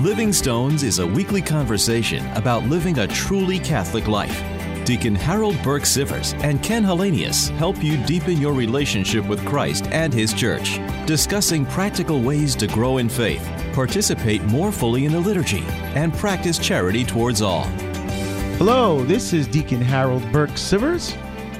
Living 0.00 0.32
Stones 0.32 0.82
is 0.82 1.00
a 1.00 1.06
weekly 1.06 1.42
conversation 1.42 2.26
about 2.32 2.64
living 2.64 2.98
a 2.98 3.06
truly 3.06 3.58
Catholic 3.58 4.08
life. 4.08 4.42
Deacon 4.86 5.14
Harold 5.14 5.62
Burke 5.62 5.82
Sivers 5.82 6.34
and 6.42 6.62
Ken 6.62 6.82
Hallenius 6.82 7.50
help 7.50 7.84
you 7.84 8.02
deepen 8.04 8.40
your 8.40 8.54
relationship 8.54 9.24
with 9.26 9.44
Christ 9.44 9.86
and 9.92 10.12
His 10.12 10.32
Church, 10.32 10.80
discussing 11.06 11.66
practical 11.66 12.22
ways 12.22 12.56
to 12.56 12.66
grow 12.66 12.98
in 12.98 13.08
faith, 13.08 13.46
participate 13.74 14.42
more 14.44 14.72
fully 14.72 15.04
in 15.04 15.12
the 15.12 15.20
liturgy, 15.20 15.62
and 15.94 16.12
practice 16.14 16.58
charity 16.58 17.04
towards 17.04 17.42
all. 17.42 17.64
Hello, 18.56 19.04
this 19.04 19.34
is 19.34 19.46
Deacon 19.46 19.82
Harold 19.82 20.24
Burke 20.32 20.52
Sivers, 20.52 21.14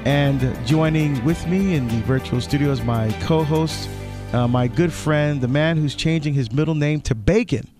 and 0.05 0.53
joining 0.65 1.23
with 1.23 1.45
me 1.47 1.75
in 1.75 1.87
the 1.87 2.01
virtual 2.01 2.41
studio 2.41 2.71
is 2.71 2.81
my 2.81 3.11
co 3.21 3.43
host, 3.43 3.87
uh, 4.33 4.47
my 4.47 4.67
good 4.67 4.91
friend, 4.91 5.39
the 5.39 5.47
man 5.47 5.77
who's 5.77 5.93
changing 5.93 6.33
his 6.33 6.51
middle 6.51 6.75
name 6.75 6.99
to 7.01 7.13
Bacon. 7.13 7.72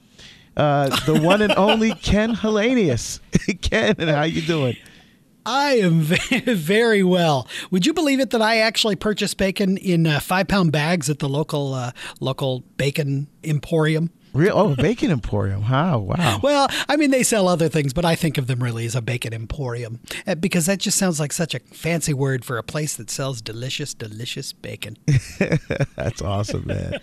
Uh, 0.56 0.90
the 1.06 1.20
one 1.20 1.42
and 1.42 1.54
only 1.54 1.94
Ken 1.96 2.36
Hallenius. 2.36 3.20
Ken, 3.62 3.96
how 4.00 4.24
you 4.24 4.42
doing? 4.42 4.78
I 5.46 5.74
am 5.78 6.02
very 6.46 7.04
well. 7.04 7.48
Would 7.72 7.86
you 7.86 7.94
believe 7.94 8.20
it 8.20 8.30
that 8.30 8.42
I 8.42 8.58
actually 8.58 8.96
purchased 8.96 9.38
bacon 9.38 9.78
in 9.78 10.08
uh, 10.08 10.20
five 10.20 10.48
pound 10.48 10.72
bags 10.72 11.10
at 11.10 11.20
the 11.20 11.28
local 11.28 11.74
uh, 11.74 11.92
local 12.20 12.62
bacon 12.78 13.28
emporium? 13.44 14.12
Real 14.34 14.58
oh, 14.58 14.76
bacon 14.76 15.12
emporium. 15.12 15.62
Wow, 15.70 16.00
wow. 16.00 16.40
Well, 16.42 16.68
I 16.90 16.96
mean 16.96 17.12
they 17.12 17.22
sell 17.22 17.48
other 17.48 17.70
things, 17.70 17.94
but 17.94 18.04
I 18.04 18.16
think 18.16 18.40
of 18.40 18.48
them 18.48 18.64
really 18.64 18.86
as 18.86 18.96
a 18.96 19.02
bacon 19.02 19.32
emporium 19.34 20.00
uh, 20.26 20.36
because 20.36 20.66
that 20.66 20.80
just 20.80 20.98
sounds 20.98 21.20
like 21.20 21.32
such 21.32 21.54
a 21.54 21.60
fancy 21.60 22.14
word 22.14 22.44
for 22.44 22.58
a 22.58 22.64
place 22.64 22.96
that 22.96 23.12
sells 23.12 23.42
delicious, 23.42 23.94
delicious 23.94 24.52
bacon. 24.52 24.98
That's 25.96 26.22
awesome, 26.22 26.66
man. 26.66 27.00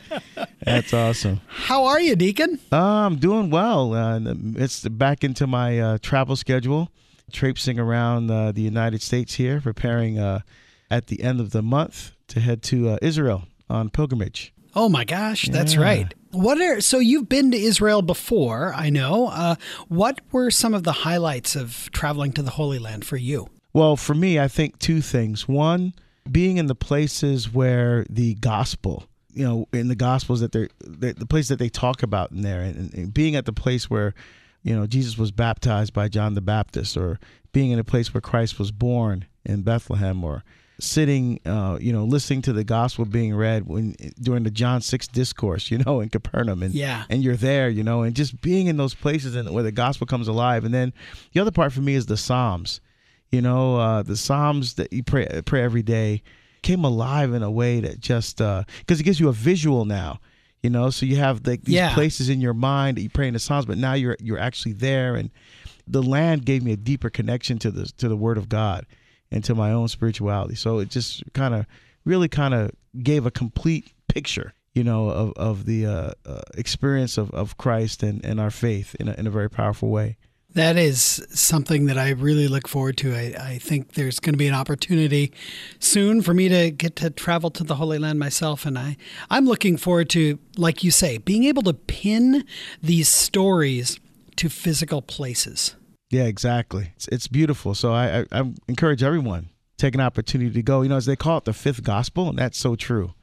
That's 0.62 0.92
awesome. 0.92 1.40
How 1.48 1.84
are 1.84 2.00
you, 2.00 2.16
Deacon? 2.16 2.58
Uh, 2.70 2.76
I'm 2.76 3.16
doing 3.16 3.50
well. 3.50 3.94
Uh, 3.94 4.20
it's 4.56 4.86
back 4.88 5.24
into 5.24 5.46
my 5.46 5.78
uh, 5.78 5.98
travel 6.02 6.36
schedule, 6.36 6.90
traipsing 7.32 7.78
around 7.78 8.30
uh, 8.30 8.52
the 8.52 8.62
United 8.62 9.02
States 9.02 9.34
here, 9.34 9.60
preparing 9.60 10.18
uh, 10.18 10.40
at 10.90 11.06
the 11.06 11.22
end 11.22 11.40
of 11.40 11.50
the 11.50 11.62
month 11.62 12.12
to 12.28 12.40
head 12.40 12.62
to 12.64 12.90
uh, 12.90 12.98
Israel 13.00 13.44
on 13.68 13.90
pilgrimage. 13.90 14.52
Oh 14.74 14.88
my 14.88 15.04
gosh, 15.04 15.48
that's 15.50 15.74
yeah. 15.74 15.80
right. 15.80 16.14
What 16.30 16.60
are 16.60 16.80
so 16.80 16.98
you've 16.98 17.28
been 17.28 17.50
to 17.50 17.56
Israel 17.56 18.02
before? 18.02 18.72
I 18.74 18.88
know. 18.88 19.28
Uh, 19.28 19.56
what 19.88 20.20
were 20.30 20.50
some 20.50 20.74
of 20.74 20.84
the 20.84 20.92
highlights 20.92 21.56
of 21.56 21.90
traveling 21.92 22.32
to 22.34 22.42
the 22.42 22.52
Holy 22.52 22.78
Land 22.78 23.04
for 23.04 23.16
you? 23.16 23.48
Well, 23.72 23.96
for 23.96 24.14
me, 24.14 24.38
I 24.38 24.46
think 24.46 24.78
two 24.78 25.00
things. 25.00 25.48
One, 25.48 25.94
being 26.30 26.56
in 26.56 26.66
the 26.66 26.74
places 26.74 27.52
where 27.52 28.04
the 28.08 28.34
gospel, 28.34 29.06
you 29.34 29.44
know, 29.44 29.68
in 29.72 29.88
the 29.88 29.96
gospels 29.96 30.40
that 30.40 30.52
they're, 30.52 30.68
the 30.80 31.26
place 31.26 31.48
that 31.48 31.58
they 31.58 31.68
talk 31.68 32.02
about 32.02 32.30
in 32.30 32.42
there, 32.42 32.60
and, 32.60 32.92
and 32.94 33.14
being 33.14 33.36
at 33.36 33.46
the 33.46 33.52
place 33.52 33.88
where, 33.88 34.14
you 34.62 34.74
know, 34.74 34.86
Jesus 34.86 35.16
was 35.16 35.30
baptized 35.30 35.92
by 35.92 36.08
John 36.08 36.34
the 36.34 36.40
Baptist, 36.40 36.96
or 36.96 37.18
being 37.52 37.70
in 37.70 37.78
a 37.78 37.84
place 37.84 38.12
where 38.12 38.20
Christ 38.20 38.58
was 38.58 38.70
born 38.70 39.26
in 39.44 39.62
Bethlehem, 39.62 40.22
or 40.24 40.44
sitting, 40.78 41.40
uh, 41.46 41.78
you 41.80 41.92
know, 41.92 42.04
listening 42.04 42.42
to 42.42 42.52
the 42.52 42.64
gospel 42.64 43.04
being 43.04 43.34
read 43.34 43.66
when 43.66 43.94
during 44.20 44.44
the 44.44 44.50
John 44.50 44.80
six 44.80 45.06
discourse, 45.06 45.70
you 45.70 45.78
know, 45.78 46.00
in 46.00 46.08
Capernaum, 46.08 46.62
and 46.62 46.74
yeah, 46.74 47.04
and 47.08 47.22
you're 47.22 47.36
there, 47.36 47.68
you 47.68 47.84
know, 47.84 48.02
and 48.02 48.16
just 48.16 48.40
being 48.40 48.66
in 48.66 48.76
those 48.76 48.94
places 48.94 49.36
and 49.36 49.50
where 49.50 49.62
the 49.62 49.72
gospel 49.72 50.06
comes 50.06 50.28
alive. 50.28 50.64
And 50.64 50.74
then 50.74 50.92
the 51.32 51.40
other 51.40 51.50
part 51.50 51.72
for 51.72 51.80
me 51.80 51.94
is 51.94 52.06
the 52.06 52.16
Psalms, 52.16 52.80
you 53.30 53.42
know, 53.42 53.76
uh, 53.76 54.02
the 54.02 54.16
Psalms 54.16 54.74
that 54.74 54.92
you 54.92 55.02
pray 55.02 55.42
pray 55.44 55.62
every 55.62 55.82
day 55.82 56.22
came 56.62 56.84
alive 56.84 57.32
in 57.32 57.42
a 57.42 57.50
way 57.50 57.80
that 57.80 58.00
just 58.00 58.38
because 58.38 58.98
uh, 58.98 59.00
it 59.00 59.02
gives 59.02 59.20
you 59.20 59.28
a 59.28 59.32
visual 59.32 59.84
now. 59.84 60.20
You 60.62 60.68
know, 60.68 60.90
so 60.90 61.06
you 61.06 61.16
have 61.16 61.46
like 61.46 61.62
these 61.62 61.76
yeah. 61.76 61.94
places 61.94 62.28
in 62.28 62.42
your 62.42 62.52
mind 62.52 62.98
that 62.98 63.02
you 63.02 63.08
pray 63.08 63.26
in 63.26 63.32
the 63.32 63.40
Psalms, 63.40 63.64
but 63.64 63.78
now 63.78 63.94
you're 63.94 64.16
you're 64.20 64.38
actually 64.38 64.74
there, 64.74 65.14
and 65.14 65.30
the 65.86 66.02
land 66.02 66.44
gave 66.44 66.62
me 66.62 66.72
a 66.72 66.76
deeper 66.76 67.08
connection 67.08 67.58
to 67.60 67.70
the 67.70 67.86
to 67.96 68.08
the 68.08 68.16
Word 68.16 68.36
of 68.36 68.50
God 68.50 68.84
into 69.30 69.54
my 69.54 69.72
own 69.72 69.88
spirituality. 69.88 70.54
So 70.54 70.78
it 70.78 70.90
just 70.90 71.22
kind 71.32 71.54
of 71.54 71.66
really 72.04 72.28
kind 72.28 72.52
of 72.52 72.72
gave 73.02 73.26
a 73.26 73.30
complete 73.30 73.92
picture, 74.08 74.52
you 74.74 74.84
know, 74.84 75.08
of, 75.08 75.32
of 75.36 75.64
the 75.66 75.86
uh, 75.86 76.10
uh, 76.26 76.40
experience 76.56 77.16
of, 77.16 77.30
of 77.30 77.56
Christ 77.56 78.02
and, 78.02 78.24
and 78.24 78.40
our 78.40 78.50
faith 78.50 78.94
in 78.98 79.08
a, 79.08 79.14
in 79.14 79.26
a 79.26 79.30
very 79.30 79.48
powerful 79.48 79.88
way. 79.88 80.16
That 80.54 80.76
is 80.76 81.24
something 81.30 81.86
that 81.86 81.96
I 81.96 82.10
really 82.10 82.48
look 82.48 82.66
forward 82.66 82.96
to. 82.98 83.14
I, 83.14 83.52
I 83.52 83.58
think 83.58 83.92
there's 83.92 84.18
going 84.18 84.34
to 84.34 84.38
be 84.38 84.48
an 84.48 84.54
opportunity 84.54 85.32
soon 85.78 86.22
for 86.22 86.34
me 86.34 86.48
to 86.48 86.72
get 86.72 86.96
to 86.96 87.10
travel 87.10 87.50
to 87.52 87.62
the 87.62 87.76
Holy 87.76 87.98
Land 87.98 88.18
myself. 88.18 88.66
And 88.66 88.76
I, 88.76 88.96
I'm 89.30 89.46
looking 89.46 89.76
forward 89.76 90.10
to, 90.10 90.40
like 90.56 90.82
you 90.82 90.90
say, 90.90 91.18
being 91.18 91.44
able 91.44 91.62
to 91.62 91.72
pin 91.72 92.44
these 92.82 93.08
stories 93.08 94.00
to 94.36 94.48
physical 94.48 95.02
places. 95.02 95.76
Yeah, 96.10 96.24
exactly. 96.24 96.94
It's, 96.96 97.06
it's 97.08 97.28
beautiful. 97.28 97.74
So 97.76 97.92
I, 97.92 98.20
I, 98.20 98.26
I 98.32 98.52
encourage 98.66 99.04
everyone 99.04 99.50
take 99.78 99.94
an 99.94 100.00
opportunity 100.00 100.50
to 100.50 100.62
go. 100.62 100.82
You 100.82 100.88
know, 100.88 100.96
as 100.96 101.06
they 101.06 101.14
call 101.14 101.38
it, 101.38 101.44
the 101.44 101.52
fifth 101.52 101.84
gospel, 101.84 102.28
and 102.28 102.38
that's 102.38 102.58
so 102.58 102.74
true. 102.74 103.14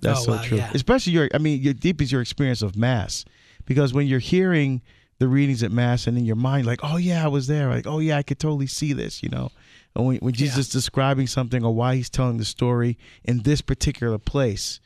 That's 0.00 0.20
oh, 0.20 0.24
so 0.24 0.32
wow, 0.32 0.42
true. 0.42 0.58
Yeah. 0.58 0.70
Especially 0.74 1.14
your, 1.14 1.28
I 1.32 1.38
mean, 1.38 1.62
your 1.62 1.72
deep 1.74 2.02
is 2.02 2.12
your 2.12 2.20
experience 2.20 2.60
of 2.60 2.76
mass, 2.76 3.24
because 3.64 3.94
when 3.94 4.06
you're 4.06 4.18
hearing 4.18 4.82
the 5.18 5.28
readings 5.28 5.62
at 5.62 5.72
mass, 5.72 6.06
and 6.06 6.16
in 6.16 6.24
your 6.24 6.36
mind, 6.36 6.66
like, 6.66 6.80
oh 6.82 6.96
yeah, 6.96 7.24
I 7.24 7.28
was 7.28 7.46
there. 7.46 7.68
Like, 7.68 7.86
oh 7.86 7.98
yeah, 7.98 8.16
I 8.16 8.22
could 8.22 8.38
totally 8.38 8.66
see 8.66 8.92
this. 8.92 9.22
You 9.22 9.28
know, 9.30 9.50
and 9.94 10.06
when, 10.06 10.16
when 10.18 10.34
Jesus 10.34 10.58
is 10.58 10.68
describing 10.68 11.26
something 11.26 11.64
or 11.64 11.74
why 11.74 11.96
he's 11.96 12.10
telling 12.10 12.38
the 12.38 12.44
story 12.44 12.98
in 13.24 13.42
this 13.42 13.60
particular 13.60 14.18
place, 14.18 14.80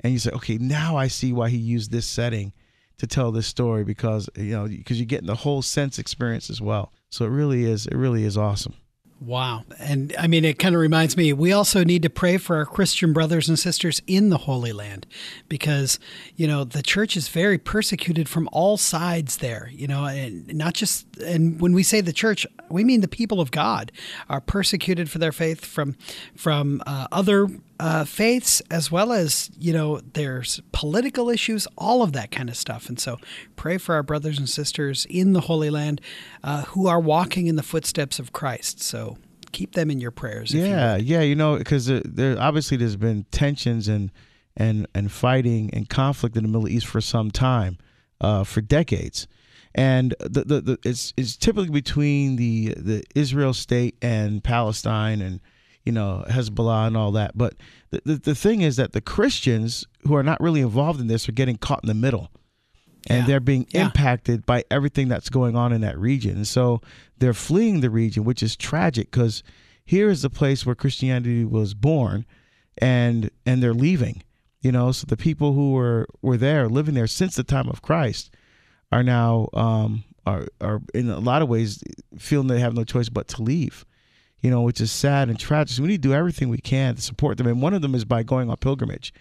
and 0.00 0.12
you 0.12 0.18
say, 0.18 0.30
okay, 0.32 0.58
now 0.58 0.96
I 0.96 1.08
see 1.08 1.32
why 1.32 1.48
he 1.48 1.56
used 1.56 1.90
this 1.90 2.06
setting 2.06 2.52
to 2.98 3.06
tell 3.06 3.32
this 3.32 3.46
story 3.46 3.82
because 3.82 4.28
you 4.36 4.52
know 4.52 4.68
because 4.68 4.98
you're 4.98 5.06
getting 5.06 5.26
the 5.26 5.34
whole 5.34 5.62
sense 5.62 5.98
experience 5.98 6.50
as 6.50 6.60
well. 6.60 6.92
So 7.08 7.24
it 7.24 7.30
really 7.30 7.64
is 7.64 7.86
it 7.86 7.96
really 7.96 8.24
is 8.24 8.36
awesome. 8.36 8.74
Wow. 9.20 9.64
And 9.78 10.14
I 10.18 10.26
mean, 10.26 10.46
it 10.46 10.58
kind 10.58 10.74
of 10.74 10.80
reminds 10.80 11.14
me, 11.14 11.34
we 11.34 11.52
also 11.52 11.84
need 11.84 12.02
to 12.04 12.10
pray 12.10 12.38
for 12.38 12.56
our 12.56 12.64
Christian 12.64 13.12
brothers 13.12 13.50
and 13.50 13.58
sisters 13.58 14.00
in 14.06 14.30
the 14.30 14.38
Holy 14.38 14.72
Land 14.72 15.06
because, 15.46 15.98
you 16.36 16.46
know, 16.46 16.64
the 16.64 16.82
church 16.82 17.18
is 17.18 17.28
very 17.28 17.58
persecuted 17.58 18.30
from 18.30 18.48
all 18.50 18.78
sides 18.78 19.36
there, 19.36 19.68
you 19.74 19.86
know, 19.86 20.06
and 20.06 20.46
not 20.54 20.72
just, 20.72 21.06
and 21.18 21.60
when 21.60 21.74
we 21.74 21.82
say 21.82 22.00
the 22.00 22.14
church, 22.14 22.46
we 22.70 22.82
mean 22.82 23.02
the 23.02 23.08
people 23.08 23.42
of 23.42 23.50
God 23.50 23.92
are 24.30 24.40
persecuted 24.40 25.10
for 25.10 25.18
their 25.18 25.32
faith 25.32 25.66
from, 25.66 25.98
from 26.34 26.82
uh, 26.86 27.06
other 27.12 27.46
uh, 27.80 28.04
faiths 28.04 28.60
as 28.70 28.92
well 28.92 29.10
as 29.10 29.50
you 29.58 29.72
know 29.72 30.00
there's 30.12 30.60
political 30.70 31.30
issues 31.30 31.66
all 31.78 32.02
of 32.02 32.12
that 32.12 32.30
kind 32.30 32.50
of 32.50 32.56
stuff. 32.56 32.88
And 32.88 33.00
so 33.00 33.16
pray 33.56 33.78
for 33.78 33.94
our 33.94 34.02
brothers 34.02 34.38
and 34.38 34.48
sisters 34.48 35.06
in 35.08 35.32
the 35.32 35.40
holy 35.42 35.70
land 35.70 36.00
uh, 36.44 36.62
who 36.64 36.86
are 36.86 37.00
walking 37.00 37.46
in 37.46 37.56
the 37.56 37.62
footsteps 37.62 38.18
of 38.18 38.32
christ. 38.32 38.82
So 38.82 39.16
keep 39.52 39.74
them 39.74 39.90
in 39.90 39.98
your 39.98 40.12
prayers 40.12 40.54
yeah 40.54 40.94
you 40.94 41.16
yeah 41.16 41.22
you 41.22 41.34
know 41.34 41.58
because 41.58 41.86
there, 41.86 42.02
there 42.04 42.38
obviously 42.38 42.76
there's 42.76 42.94
been 42.94 43.24
tensions 43.32 43.88
and 43.88 44.12
and 44.56 44.86
and 44.94 45.10
fighting 45.10 45.70
and 45.72 45.88
conflict 45.88 46.36
in 46.36 46.44
the 46.44 46.48
middle 46.48 46.68
east 46.68 46.86
for 46.86 47.00
some 47.00 47.32
time 47.32 47.78
uh, 48.20 48.44
for 48.44 48.60
decades. 48.60 49.26
And 49.74 50.14
the, 50.20 50.44
the, 50.44 50.60
the 50.60 50.78
it's, 50.84 51.14
it's 51.16 51.36
typically 51.36 51.70
between 51.70 52.36
the 52.36 52.74
the 52.76 53.04
israel 53.14 53.54
state 53.54 53.96
and 54.02 54.42
palestine 54.42 55.20
and 55.20 55.40
you 55.84 55.92
know, 55.92 56.24
Hezbollah 56.28 56.86
and 56.86 56.96
all 56.96 57.12
that. 57.12 57.36
But 57.36 57.54
the, 57.90 58.02
the, 58.04 58.16
the, 58.16 58.34
thing 58.34 58.60
is 58.60 58.76
that 58.76 58.92
the 58.92 59.00
Christians 59.00 59.86
who 60.06 60.14
are 60.14 60.22
not 60.22 60.40
really 60.40 60.60
involved 60.60 61.00
in 61.00 61.06
this 61.06 61.28
are 61.28 61.32
getting 61.32 61.56
caught 61.56 61.82
in 61.82 61.88
the 61.88 61.94
middle. 61.94 62.30
And 63.08 63.20
yeah. 63.20 63.26
they're 63.26 63.40
being 63.40 63.66
yeah. 63.70 63.86
impacted 63.86 64.44
by 64.44 64.64
everything 64.70 65.08
that's 65.08 65.30
going 65.30 65.56
on 65.56 65.72
in 65.72 65.80
that 65.80 65.98
region. 65.98 66.36
And 66.36 66.46
so 66.46 66.82
they're 67.18 67.32
fleeing 67.32 67.80
the 67.80 67.88
region, 67.88 68.24
which 68.24 68.42
is 68.42 68.56
tragic 68.56 69.10
because 69.10 69.42
here 69.84 70.10
is 70.10 70.20
the 70.22 70.30
place 70.30 70.66
where 70.66 70.74
Christianity 70.74 71.44
was 71.44 71.72
born 71.72 72.26
and 72.78 73.30
and 73.46 73.62
they're 73.62 73.74
leaving. 73.74 74.22
You 74.60 74.72
know, 74.72 74.92
so 74.92 75.06
the 75.08 75.16
people 75.16 75.54
who 75.54 75.72
were, 75.72 76.06
were 76.20 76.36
there, 76.36 76.68
living 76.68 76.94
there 76.94 77.06
since 77.06 77.34
the 77.34 77.42
time 77.42 77.70
of 77.70 77.80
Christ, 77.80 78.30
are 78.92 79.02
now 79.02 79.48
um, 79.54 80.04
are 80.26 80.46
are 80.60 80.82
in 80.92 81.08
a 81.08 81.18
lot 81.18 81.40
of 81.40 81.48
ways 81.48 81.82
feeling 82.18 82.48
they 82.48 82.60
have 82.60 82.74
no 82.74 82.84
choice 82.84 83.08
but 83.08 83.28
to 83.28 83.42
leave 83.42 83.86
you 84.40 84.50
know, 84.50 84.62
which 84.62 84.80
is 84.80 84.90
sad 84.90 85.28
and 85.28 85.38
tragic. 85.38 85.76
So 85.76 85.82
we 85.82 85.88
need 85.88 86.02
to 86.02 86.08
do 86.08 86.14
everything 86.14 86.48
we 86.48 86.58
can 86.58 86.94
to 86.96 87.02
support 87.02 87.38
them. 87.38 87.46
And 87.46 87.60
one 87.60 87.74
of 87.74 87.82
them 87.82 87.94
is 87.94 88.04
by 88.04 88.22
going 88.22 88.50
on 88.50 88.56
pilgrimage, 88.56 89.12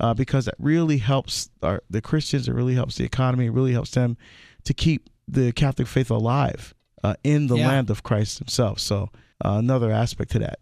uh, 0.00 0.14
because 0.14 0.46
that 0.46 0.54
really 0.58 0.98
helps 0.98 1.50
our, 1.62 1.82
the 1.90 2.00
Christians. 2.00 2.48
It 2.48 2.52
really 2.52 2.74
helps 2.74 2.96
the 2.96 3.04
economy. 3.04 3.46
It 3.46 3.52
really 3.52 3.72
helps 3.72 3.90
them 3.92 4.16
to 4.64 4.74
keep 4.74 5.10
the 5.28 5.52
Catholic 5.52 5.88
faith 5.88 6.10
alive 6.10 6.74
uh, 7.04 7.14
in 7.24 7.46
the 7.46 7.56
yeah. 7.56 7.68
land 7.68 7.90
of 7.90 8.02
Christ 8.02 8.38
Himself. 8.38 8.78
So 8.80 9.10
uh, 9.44 9.56
another 9.56 9.90
aspect 9.90 10.30
to 10.32 10.38
that. 10.40 10.58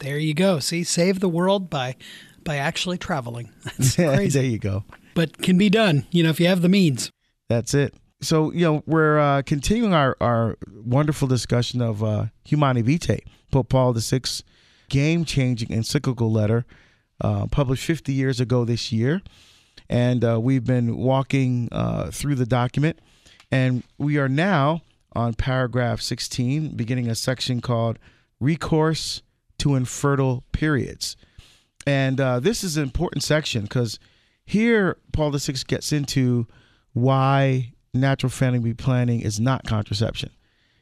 There 0.00 0.18
you 0.18 0.34
go. 0.34 0.58
See, 0.58 0.84
save 0.84 1.20
the 1.20 1.28
world 1.28 1.70
by 1.70 1.96
by 2.42 2.56
actually 2.56 2.98
traveling. 2.98 3.50
That's 3.64 3.94
crazy. 3.96 4.38
there 4.38 4.48
you 4.48 4.58
go. 4.58 4.84
But 5.14 5.38
can 5.38 5.56
be 5.56 5.70
done, 5.70 6.06
you 6.10 6.22
know, 6.22 6.30
if 6.30 6.40
you 6.40 6.46
have 6.46 6.62
the 6.62 6.68
means. 6.68 7.10
That's 7.48 7.72
it. 7.74 7.94
So, 8.20 8.52
you 8.52 8.64
know, 8.64 8.82
we're 8.86 9.18
uh, 9.18 9.42
continuing 9.42 9.92
our, 9.92 10.16
our 10.20 10.56
wonderful 10.72 11.28
discussion 11.28 11.80
of 11.80 12.02
uh, 12.02 12.26
Humanae 12.44 12.82
Vitae. 12.82 13.20
Paul 13.62 13.92
VI 13.92 14.22
game 14.88 15.24
changing 15.24 15.70
encyclical 15.70 16.32
letter 16.32 16.64
uh, 17.20 17.46
published 17.46 17.84
50 17.84 18.12
years 18.12 18.40
ago 18.40 18.64
this 18.64 18.92
year. 18.92 19.22
And 19.88 20.24
uh, 20.24 20.40
we've 20.40 20.64
been 20.64 20.96
walking 20.96 21.68
uh, 21.70 22.10
through 22.10 22.36
the 22.36 22.46
document. 22.46 22.98
And 23.50 23.84
we 23.98 24.18
are 24.18 24.28
now 24.28 24.82
on 25.12 25.34
paragraph 25.34 26.00
16, 26.00 26.70
beginning 26.70 27.08
a 27.08 27.14
section 27.14 27.60
called 27.60 27.98
Recourse 28.40 29.22
to 29.58 29.76
Infertile 29.76 30.42
Periods. 30.52 31.16
And 31.86 32.20
uh, 32.20 32.40
this 32.40 32.64
is 32.64 32.76
an 32.76 32.82
important 32.82 33.22
section 33.22 33.62
because 33.62 33.98
here 34.44 34.96
Paul 35.12 35.30
VI 35.30 35.54
gets 35.66 35.92
into 35.92 36.46
why 36.92 37.72
natural 37.92 38.30
family 38.30 38.74
planning 38.74 39.20
is 39.20 39.38
not 39.38 39.64
contraception. 39.64 40.30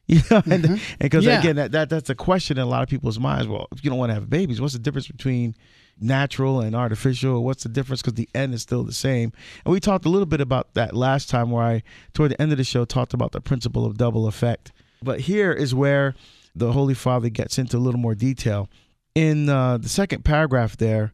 You 0.08 0.20
know, 0.31 0.43
and 0.46 0.81
because 0.99 1.25
Mm-hmm. 1.25 1.28
Yeah. 1.31 1.38
again, 1.40 1.56
that, 1.56 1.72
that 1.72 1.88
that's 1.88 2.10
a 2.10 2.14
question 2.14 2.58
in 2.58 2.62
a 2.64 2.66
lot 2.66 2.82
of 2.82 2.88
people's 2.88 3.19
minds. 3.20 3.46
Well, 3.46 3.69
if 3.72 3.84
you 3.84 3.90
don't 3.90 3.99
want 3.99 4.10
to 4.10 4.14
have 4.14 4.28
babies, 4.28 4.60
what's 4.60 4.72
the 4.72 4.78
difference 4.81 5.06
between 5.06 5.54
natural 6.00 6.60
and 6.60 6.75
artificial? 6.75 7.44
What's 7.44 7.62
the 7.62 7.69
difference? 7.69 8.02
Because 8.02 8.14
the 8.14 8.28
end 8.34 8.52
is 8.52 8.62
still 8.62 8.82
the 8.82 8.93
same. 8.93 9.32
And 9.64 9.72
we 9.72 9.78
talked 9.81 10.04
a 10.04 10.08
little 10.08 10.26
bit 10.26 10.40
about 10.40 10.75
that 10.75 10.94
last 10.94 11.31
time, 11.31 11.50
where 11.50 11.62
I 11.64 11.82
toward 12.14 12.32
the 12.32 12.43
end 12.43 12.50
of 12.52 12.58
the 12.58 12.64
show 12.64 12.84
talked 12.84 13.14
about 13.14 13.32
the 13.32 13.40
principle 13.40 13.87
of 13.87 13.96
double 13.96 14.26
effect. 14.26 14.72
But 15.02 15.20
here 15.20 15.52
is 15.52 15.75
where 15.75 16.14
the 16.54 16.72
Holy 16.72 16.94
Father 16.94 17.28
gets 17.28 17.56
into 17.58 17.76
a 17.76 17.78
little 17.78 18.00
more 18.00 18.14
detail. 18.14 18.69
In 19.14 19.49
uh, 19.49 19.78
the 19.78 19.88
second 19.88 20.25
paragraph, 20.25 20.76
there 20.76 21.12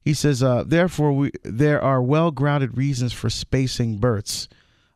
he 0.00 0.14
says, 0.14 0.42
uh, 0.42 0.64
"Therefore, 0.66 1.12
we, 1.12 1.32
there 1.42 1.82
are 1.82 2.00
well-grounded 2.00 2.76
reasons 2.76 3.12
for 3.12 3.28
spacing 3.28 3.98
births." 3.98 4.48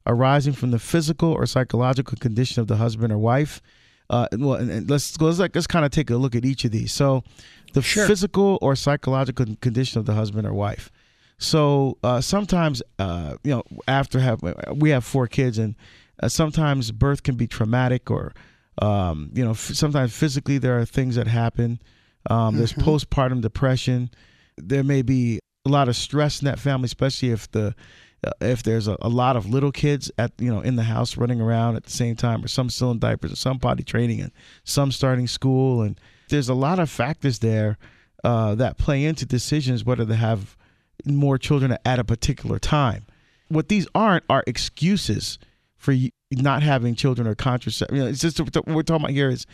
Arising 0.07 0.53
from 0.53 0.71
the 0.71 0.79
physical 0.79 1.31
or 1.33 1.47
psychological 1.47 2.17
condition 2.19 2.61
of 2.61 2.67
the 2.69 2.77
husband 2.77 3.13
or 3.13 3.19
wife. 3.19 3.61
Uh, 4.11 4.27
well, 4.33 4.55
and, 4.55 4.71
and 4.71 4.91
let's 4.91 5.19
let's 5.21 5.39
like 5.39 5.55
let's 5.55 5.67
kind 5.67 5.85
of 5.85 5.91
take 5.91 6.11
a 6.11 6.17
look 6.17 6.35
at 6.35 6.45
each 6.45 6.65
of 6.65 6.71
these. 6.71 6.93
So, 6.93 7.23
the 7.73 7.83
Sure. 7.83 8.07
physical 8.07 8.59
or 8.61 8.77
psychological 8.77 9.47
condition 9.61 9.99
of 10.01 10.07
the 10.07 10.15
husband 10.15 10.47
or 10.47 10.53
wife. 10.53 10.91
So 11.39 11.99
uh, 12.05 12.21
sometimes, 12.21 12.83
uh, 12.99 13.35
you 13.43 13.51
know, 13.51 13.65
after 13.89 14.21
have 14.21 14.41
we 14.77 14.91
have 14.91 15.05
four 15.05 15.27
kids, 15.27 15.59
and 15.59 15.75
uh, 16.23 16.29
sometimes 16.29 16.93
birth 16.93 17.23
can 17.23 17.35
be 17.35 17.47
traumatic, 17.47 18.11
or 18.11 18.33
um, 18.81 19.31
you 19.35 19.45
know, 19.45 19.51
f- 19.53 19.75
sometimes 19.75 20.15
physically 20.15 20.59
there 20.59 20.79
are 20.79 20.85
things 20.85 21.17
that 21.17 21.27
happen. 21.27 21.81
Um, 22.31 22.57
There's 22.57 22.73
postpartum 22.73 23.41
depression. 23.41 24.11
There 24.57 24.85
may 24.85 25.03
be 25.03 25.41
a 25.67 25.69
lot 25.69 25.89
of 25.89 25.97
stress 25.97 26.41
in 26.41 26.47
that 26.47 26.59
family, 26.61 26.87
especially 26.87 27.31
if 27.31 27.51
the 27.51 27.75
if 28.41 28.63
there's 28.63 28.89
a, 28.89 28.97
a 29.01 29.09
lot 29.09 29.37
of 29.37 29.49
little 29.49 29.73
kids 29.73 30.11
at 30.19 30.33
you 30.39 30.53
know 30.53 30.61
in 30.61 30.77
the 30.77 30.85
house 30.85 31.17
running 31.17 31.41
around 31.41 31.77
at 31.77 31.85
the 31.85 31.91
same 31.91 32.17
time, 32.17 32.45
or 32.45 32.49
some 32.49 32.71
still 32.71 32.91
in 32.91 32.99
diapers, 32.99 33.33
or 33.33 33.37
some 33.37 33.59
potty 33.59 33.83
training, 33.83 34.21
and 34.21 34.33
some 34.65 34.93
starting 34.93 35.27
school, 35.27 35.83
and 35.83 35.99
there's 36.29 36.49
a 36.49 36.55
lot 36.55 36.79
of 36.79 36.89
factors 36.91 37.41
there 37.41 37.79
uh, 38.25 38.55
that 38.55 38.79
play 38.79 39.05
into 39.05 39.27
decisions 39.27 39.85
whether 39.85 40.07
to 40.07 40.15
have 40.15 40.57
more 41.05 41.37
children 41.39 41.77
at 41.85 41.99
a 41.99 42.05
particular 42.05 42.59
time. 42.59 43.05
What 43.49 43.69
these 43.69 43.87
aren't 43.95 44.25
are 44.31 44.45
excuses 44.47 45.39
for 45.77 45.95
not 46.31 46.63
having 46.63 46.95
children 46.95 47.27
or 47.27 47.35
contraception. 47.35 47.97
You 47.97 48.03
know, 48.05 48.09
it's 48.09 48.21
just 48.21 48.41
what 48.41 48.67
we're 48.67 48.83
talking 48.83 49.05
about 49.05 49.11
here 49.11 49.29
is 49.31 49.47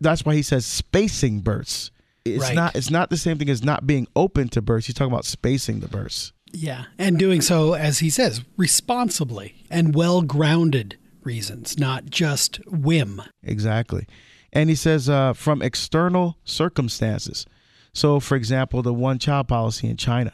that's 0.00 0.24
why 0.24 0.34
he 0.34 0.42
says 0.42 0.64
spacing 0.64 1.40
births. 1.40 1.90
It's 2.24 2.42
Right. 2.42 2.54
not. 2.54 2.74
It's 2.74 2.90
not 2.90 3.10
the 3.10 3.18
same 3.18 3.36
thing 3.38 3.50
as 3.50 3.62
not 3.62 3.86
being 3.86 4.06
open 4.16 4.48
to 4.48 4.62
births. 4.62 4.86
He's 4.86 4.94
talking 4.94 5.12
about 5.12 5.26
spacing 5.26 5.80
the 5.80 5.88
births. 5.88 6.32
Yeah. 6.54 6.84
And 6.98 7.18
doing 7.18 7.40
so, 7.40 7.74
as 7.74 7.98
he 7.98 8.08
says, 8.10 8.42
responsibly 8.56 9.64
and 9.70 9.94
well 9.94 10.22
grounded 10.22 10.96
reasons, 11.22 11.78
not 11.78 12.06
just 12.06 12.60
whim. 12.66 13.20
Exactly. 13.42 14.06
And 14.52 14.68
he 14.70 14.76
says 14.76 15.08
uh, 15.08 15.32
from 15.32 15.62
external 15.62 16.38
circumstances. 16.44 17.44
So, 17.92 18.20
for 18.20 18.36
example, 18.36 18.82
the 18.82 18.94
one 18.94 19.18
child 19.18 19.48
policy 19.48 19.88
in 19.88 19.96
China, 19.96 20.32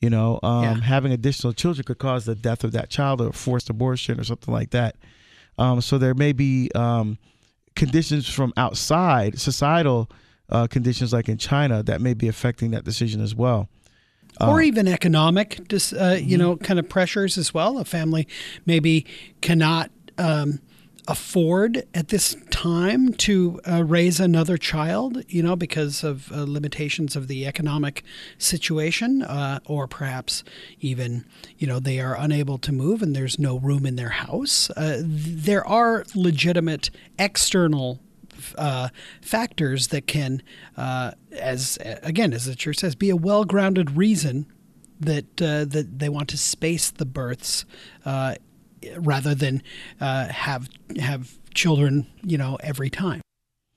you 0.00 0.10
know, 0.10 0.40
um, 0.42 0.62
Yeah. 0.64 0.80
having 0.80 1.12
additional 1.12 1.52
children 1.52 1.84
could 1.84 1.98
cause 1.98 2.24
the 2.24 2.34
death 2.34 2.64
of 2.64 2.72
that 2.72 2.90
child 2.90 3.20
or 3.20 3.32
forced 3.32 3.70
abortion 3.70 4.18
or 4.18 4.24
something 4.24 4.52
like 4.52 4.70
that. 4.70 4.96
Um, 5.56 5.80
so, 5.80 5.98
there 5.98 6.14
may 6.14 6.32
be 6.32 6.70
um, 6.74 7.18
conditions 7.76 8.28
from 8.28 8.52
outside, 8.56 9.38
societal 9.38 10.10
uh, 10.50 10.66
conditions 10.66 11.12
like 11.12 11.28
in 11.28 11.36
China, 11.38 11.82
that 11.82 12.00
may 12.00 12.14
be 12.14 12.26
affecting 12.28 12.70
that 12.70 12.84
decision 12.84 13.20
as 13.20 13.34
well. 13.34 13.68
Or 14.40 14.62
even 14.62 14.86
economic, 14.86 15.66
dis, 15.68 15.92
uh, 15.92 16.18
you 16.22 16.38
know, 16.38 16.56
kind 16.56 16.78
of 16.78 16.88
pressures 16.88 17.36
as 17.36 17.52
well. 17.52 17.78
A 17.78 17.84
family 17.84 18.28
maybe 18.66 19.04
cannot 19.40 19.90
um, 20.16 20.60
afford 21.08 21.84
at 21.94 22.08
this 22.08 22.36
time 22.50 23.12
to 23.14 23.60
uh, 23.66 23.82
raise 23.82 24.20
another 24.20 24.58
child, 24.58 25.24
you 25.28 25.42
know, 25.42 25.56
because 25.56 26.04
of 26.04 26.30
uh, 26.30 26.44
limitations 26.44 27.16
of 27.16 27.28
the 27.28 27.46
economic 27.46 28.04
situation, 28.36 29.22
uh, 29.22 29.58
or 29.64 29.88
perhaps 29.88 30.44
even, 30.80 31.24
you 31.56 31.66
know, 31.66 31.80
they 31.80 31.98
are 31.98 32.16
unable 32.16 32.58
to 32.58 32.72
move 32.72 33.02
and 33.02 33.16
there's 33.16 33.38
no 33.38 33.58
room 33.58 33.86
in 33.86 33.96
their 33.96 34.10
house. 34.10 34.70
Uh, 34.70 35.00
there 35.02 35.66
are 35.66 36.04
legitimate 36.14 36.90
external 37.18 38.00
uh, 38.56 38.88
factors 39.22 39.88
that 39.88 40.06
can, 40.06 40.42
uh, 40.76 41.12
as 41.32 41.78
again, 42.02 42.32
as 42.32 42.44
the 42.46 42.54
church 42.54 42.78
says, 42.78 42.94
be 42.94 43.10
a 43.10 43.16
well-grounded 43.16 43.96
reason 43.96 44.46
that 45.00 45.40
uh, 45.42 45.64
that 45.64 45.98
they 45.98 46.08
want 46.08 46.28
to 46.30 46.36
space 46.36 46.90
the 46.90 47.06
births 47.06 47.64
uh, 48.04 48.34
rather 48.96 49.34
than 49.34 49.62
uh, 50.00 50.28
have 50.28 50.68
have 51.00 51.38
children, 51.54 52.06
you 52.22 52.38
know, 52.38 52.56
every 52.62 52.90
time. 52.90 53.20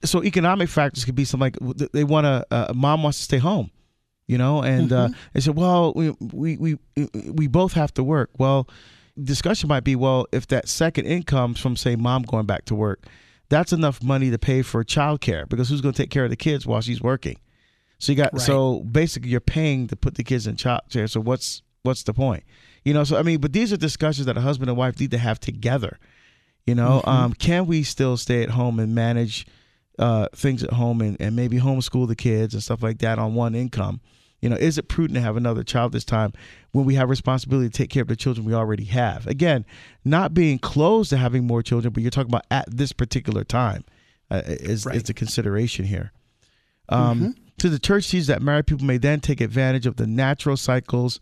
so 0.04 0.24
economic 0.24 0.69
factors 0.69 1.06
could 1.06 1.16
be 1.16 1.25
something 1.25 1.54
like 1.62 1.92
they 1.92 2.04
want 2.04 2.25
to 2.25 2.46
uh, 2.52 2.74
mom 2.74 3.04
wants 3.04 3.18
to 3.19 3.24
stay 3.24 3.38
home 3.38 3.69
you 4.28 4.38
know 4.38 4.62
and 4.63 4.92
uh, 4.92 5.10
they 5.34 5.40
said 5.40 5.56
well 5.56 5.94
we, 5.96 6.10
we 6.34 6.58
we 6.58 6.78
we 7.31 7.48
both 7.48 7.74
have 7.74 7.94
to 7.94 8.04
work 8.04 8.30
well 8.40 8.68
discussion 9.22 9.68
might 9.68 9.84
be 9.84 9.96
well 9.96 10.25
if 10.31 10.48
that 10.48 10.68
second 10.68 11.06
income 11.06 11.54
from 11.54 11.75
say 11.75 11.96
mom 11.96 12.24
going 12.24 12.46
back 12.48 12.66
to 12.66 12.74
work 12.74 13.06
that's 13.51 13.71
enough 13.71 14.01
money 14.01 14.31
to 14.31 14.39
pay 14.39 14.63
for 14.63 14.83
childcare 14.83 15.48
because 15.48 15.69
who's 15.69 15.81
going 15.81 15.94
to 15.94 16.01
take 16.03 16.09
care 16.09 16.24
of 16.24 16.30
the 16.31 16.36
kids 16.36 16.65
while 16.65 16.81
she's 16.81 17.01
working 17.01 17.38
so 18.00 18.12
you 18.12 18.15
got 18.18 18.33
Right. 18.33 18.42
so 18.42 18.80
basically 18.80 19.30
you're 19.30 19.39
paying 19.39 19.88
to 19.89 19.95
put 19.95 20.15
the 20.15 20.24
kids 20.24 20.48
in 20.48 20.56
childcare 20.56 21.07
so 21.09 21.19
what's 21.19 21.62
what's 21.83 22.03
the 22.03 22.13
point 22.13 22.44
you 22.86 22.94
know 22.95 23.03
so 23.03 23.18
i 23.18 23.21
mean 23.21 23.39
but 23.39 23.53
these 23.53 23.71
are 23.71 23.77
discussions 23.77 24.25
that 24.25 24.38
a 24.38 24.42
husband 24.42 24.69
and 24.69 24.77
wife 24.77 25.00
need 25.00 25.12
to 25.12 25.18
have 25.19 25.39
together 25.39 26.00
you 26.68 26.75
know, 26.75 27.01
um, 27.06 27.33
can 27.33 27.65
we 27.65 27.81
still 27.81 28.18
stay 28.18 28.44
at 28.44 28.51
home 28.51 28.80
and 28.80 28.94
manage 28.94 29.48
uh, 29.98 30.27
things 30.36 30.62
at 30.63 30.71
home 30.74 31.01
and, 31.01 31.18
and 31.19 31.36
maybe 31.36 31.59
homeschool 31.59 32.07
the 32.07 32.15
kids 32.15 32.53
and 32.53 32.62
stuff 32.62 32.83
like 32.83 33.00
that 33.00 33.18
on 33.18 33.33
one 33.33 33.56
income? 33.56 34.00
You 34.42 34.50
know, 34.50 34.56
is 34.56 34.78
it 34.78 34.88
prudent 34.88 35.16
to 35.16 35.22
have 35.22 35.38
another 35.38 35.64
child 35.64 35.92
this 35.92 36.04
time 36.04 36.34
when 36.72 36.86
we 36.86 36.96
have 36.96 37.10
responsibility 37.10 37.70
to 37.70 37.78
take 37.78 37.90
care 37.92 38.02
of 38.02 38.08
the 38.08 38.16
children 38.16 38.46
we 38.46 38.54
already 38.54 38.86
have? 38.86 39.28
Again, 39.28 39.66
not 40.04 40.34
being 40.34 40.58
closed 40.58 41.12
to 41.12 41.18
having 41.18 41.46
more 41.46 41.62
children, 41.62 41.94
but 41.94 42.01
you're 42.01 42.10
talking 42.12 42.32
about 42.32 42.46
at 42.50 42.65
this 42.70 42.92
particular 42.92 43.44
time 43.44 43.84
uh, 44.32 44.42
is, 44.46 44.86
Right. 44.86 44.96
is 44.96 45.04
the 45.04 45.13
consideration 45.13 45.86
here. 45.86 46.12
Um, 46.89 47.36
So 47.60 47.70
the 47.70 47.77
church 47.77 48.06
sees 48.06 48.25
that 48.25 48.42
married 48.42 48.65
people 48.65 48.86
may 48.88 48.98
then 48.98 49.20
take 49.20 49.39
advantage 49.39 49.86
of 49.86 49.98
the 49.98 50.08
natural 50.08 50.58
cycles 50.58 51.20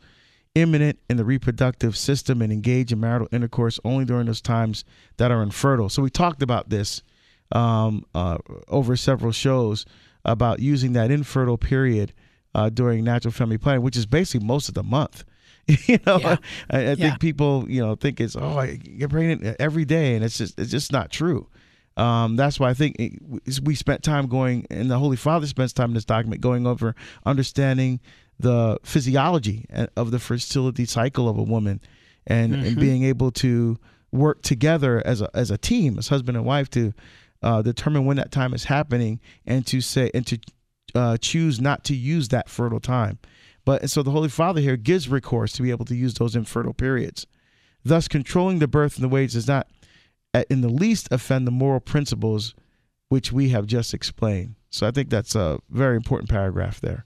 immanent 0.55 0.97
in 1.09 1.17
the 1.17 1.25
reproductive 1.25 1.97
system 1.97 2.41
and 2.41 2.53
engage 2.53 2.93
in 2.93 2.99
marital 3.01 3.27
intercourse 3.33 3.77
only 3.83 4.05
during 4.05 4.27
those 4.27 4.39
times 4.41 4.85
that 5.17 5.31
are 5.31 5.43
infertile. 5.43 5.89
So 5.89 6.01
we 6.01 6.09
talked 6.09 6.41
about 6.41 6.69
this 6.69 7.03
um, 7.51 8.05
uh, 8.15 8.37
over 8.69 8.95
several 8.95 9.33
shows 9.33 9.85
about 10.23 10.59
using 10.59 10.93
that 10.93 11.11
infertile 11.11 11.57
period 11.57 12.13
uh, 12.55 12.69
during 12.69 13.03
natural 13.03 13.31
family 13.31 13.57
planning, 13.57 13.81
which 13.81 13.97
is 13.97 14.05
basically 14.05 14.45
most 14.45 14.67
of 14.69 14.73
the 14.75 14.83
month. 14.83 15.23
you 15.87 15.99
know, 16.07 16.17
Yeah. 16.19 16.37
I, 16.71 16.79
I 16.79 16.85
think 16.95 16.99
Yeah. 16.99 17.17
people 17.17 17.65
you 17.69 17.81
know 17.81 17.95
think 17.95 18.19
it's 18.19 18.35
oh 18.35 18.57
I 18.57 18.75
get 18.75 19.09
pregnant 19.09 19.55
every 19.59 19.85
day, 19.85 20.15
and 20.15 20.23
it's 20.25 20.37
just 20.37 20.59
it's 20.59 20.71
just 20.71 20.91
not 20.91 21.11
true. 21.11 21.47
Um, 21.97 22.37
that's 22.37 22.59
why 22.59 22.69
I 22.69 22.73
think 22.73 22.95
it, 22.97 23.61
we 23.61 23.75
spent 23.75 24.03
time 24.03 24.27
going, 24.27 24.65
and 24.71 24.89
the 24.89 24.97
Holy 24.97 25.17
Father 25.17 25.45
spends 25.47 25.73
time 25.73 25.89
in 25.89 25.93
this 25.95 26.05
document 26.05 26.41
going 26.41 26.65
over 26.65 26.95
understanding 27.25 27.99
the 28.39 28.77
physiology 28.83 29.65
of 29.97 30.11
the 30.11 30.19
fertility 30.19 30.85
cycle 30.85 31.27
of 31.27 31.37
a 31.37 31.43
woman, 31.43 31.81
and, 32.25 32.53
and 32.55 32.79
being 32.79 33.03
able 33.03 33.31
to 33.31 33.77
work 34.11 34.41
together 34.41 35.03
as 35.05 35.21
a 35.21 35.29
as 35.35 35.51
a 35.51 35.57
team, 35.57 35.97
as 35.97 36.07
husband 36.07 36.37
and 36.37 36.45
wife, 36.45 36.69
to 36.71 36.93
uh, 37.43 37.61
determine 37.61 38.05
when 38.05 38.17
that 38.17 38.31
time 38.31 38.53
is 38.53 38.63
happening, 38.63 39.19
and 39.45 39.67
to 39.67 39.81
say 39.81 40.09
and 40.13 40.25
to 40.25 40.39
uh, 40.95 41.17
choose 41.17 41.59
not 41.59 41.83
to 41.85 41.95
use 41.95 42.29
that 42.29 42.49
fertile 42.49 42.79
time. 42.79 43.19
But 43.65 43.89
so 43.89 44.01
the 44.03 44.11
Holy 44.11 44.29
Father 44.29 44.61
here 44.61 44.77
gives 44.77 45.09
recourse 45.09 45.53
to 45.53 45.61
be 45.61 45.69
able 45.69 45.85
to 45.85 45.95
use 45.95 46.15
those 46.15 46.35
infertile 46.35 46.73
periods. 46.73 47.27
Thus, 47.83 48.07
controlling 48.07 48.59
the 48.59 48.67
birth 48.67 48.95
and 48.95 49.03
the 49.03 49.09
wage 49.09 49.33
does 49.33 49.47
not 49.47 49.67
in 50.49 50.61
the 50.61 50.69
least 50.69 51.07
offend 51.11 51.47
the 51.47 51.51
moral 51.51 51.79
principles 51.79 52.53
which 53.09 53.31
we 53.31 53.49
have 53.49 53.65
just 53.65 53.93
explained. 53.93 54.55
So 54.69 54.87
I 54.87 54.91
think 54.91 55.09
that's 55.09 55.35
a 55.35 55.59
very 55.69 55.95
important 55.95 56.29
paragraph 56.29 56.79
there. 56.79 57.05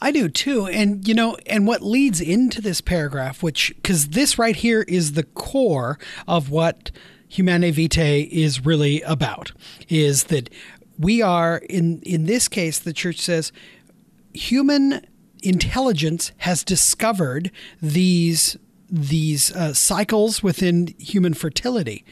I 0.00 0.12
do 0.12 0.28
too. 0.28 0.66
And, 0.66 1.06
you 1.06 1.14
know, 1.14 1.36
and 1.46 1.66
what 1.66 1.82
leads 1.82 2.20
into 2.20 2.60
this 2.60 2.80
paragraph, 2.80 3.42
which, 3.42 3.72
because 3.76 4.08
this 4.08 4.38
right 4.38 4.54
here 4.54 4.82
is 4.82 5.12
the 5.12 5.24
core 5.24 5.98
of 6.28 6.50
what 6.50 6.92
Humanae 7.28 7.72
Vitae 7.72 8.28
is 8.30 8.64
really 8.64 9.02
about, 9.02 9.50
is 9.88 10.24
that 10.24 10.48
we 11.00 11.22
are, 11.22 11.56
in, 11.70 12.00
in 12.02 12.26
this 12.26 12.46
case, 12.46 12.78
the 12.78 12.92
church 12.92 13.18
says, 13.18 13.52
human 14.34 15.06
intelligence 15.42 16.32
has 16.38 16.62
discovered 16.62 17.50
these 17.80 18.56
these 18.92 19.52
uh, 19.52 19.72
cycles 19.72 20.42
within 20.42 20.92
human 20.98 21.32
fertility. 21.32 22.04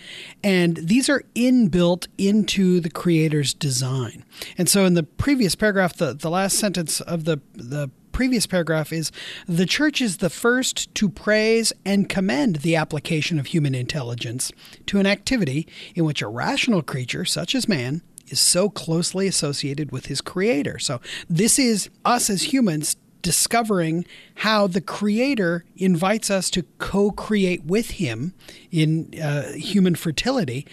And 0.45 0.77
these 0.77 1.09
are 1.09 1.25
inbuilt 1.35 2.07
into 2.17 2.79
the 2.79 2.89
creator's 2.89 3.53
design. 3.53 4.25
And 4.57 4.69
so 4.69 4.85
in 4.85 4.95
the 4.95 5.03
previous 5.03 5.57
paragraph, 5.57 5.95
the, 5.95 6.15
the 6.15 6.31
last 6.31 6.57
sentence 6.57 7.01
of 7.01 7.25
the, 7.25 7.41
the 7.53 7.91
previous 8.13 8.47
paragraph 8.47 8.93
is 8.93 9.11
the 9.49 9.67
church 9.67 10.01
is 10.01 10.19
the 10.19 10.31
first 10.31 10.95
to 10.95 11.09
praise 11.09 11.73
and 11.85 12.09
commend 12.09 12.57
the 12.57 12.77
application 12.77 13.41
of 13.41 13.47
human 13.47 13.75
intelligence 13.75 14.53
to 14.87 15.01
an 15.01 15.07
activity 15.07 15.67
in 15.97 16.05
which 16.05 16.23
a 16.23 16.29
rational 16.29 16.83
creature, 16.83 17.25
such 17.25 17.57
as 17.57 17.67
man, 17.67 18.03
is 18.31 18.41
so 18.41 18.69
closely 18.69 19.27
associated 19.27 19.93
with 19.93 20.07
his 20.07 20.21
creator. 20.21 20.79
So 20.79 21.01
this 21.29 21.59
is 21.59 21.91
us 22.05 22.31
as 22.31 22.53
humans 22.53 22.97
discovering 23.21 24.07
how 24.37 24.69
the 24.69 24.81
creator 24.81 25.65
invites 25.77 26.31
us 26.31 26.51
to 26.51 26.63
co-create 26.79 27.65
with 27.65 27.91
him 27.91 28.33
in 28.71 29.13
uh, 29.21 29.53
human 29.53 29.97
fertility 29.97 30.65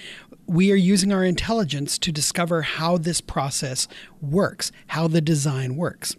we 0.48 0.72
are 0.72 0.76
using 0.76 1.12
our 1.12 1.24
intelligence 1.24 1.98
to 1.98 2.12
discover 2.12 2.62
how 2.62 2.98
this 2.98 3.22
process 3.22 3.88
works, 4.32 4.72
how 4.88 5.08
the 5.08 5.22
design 5.22 5.76
works. 5.76 6.16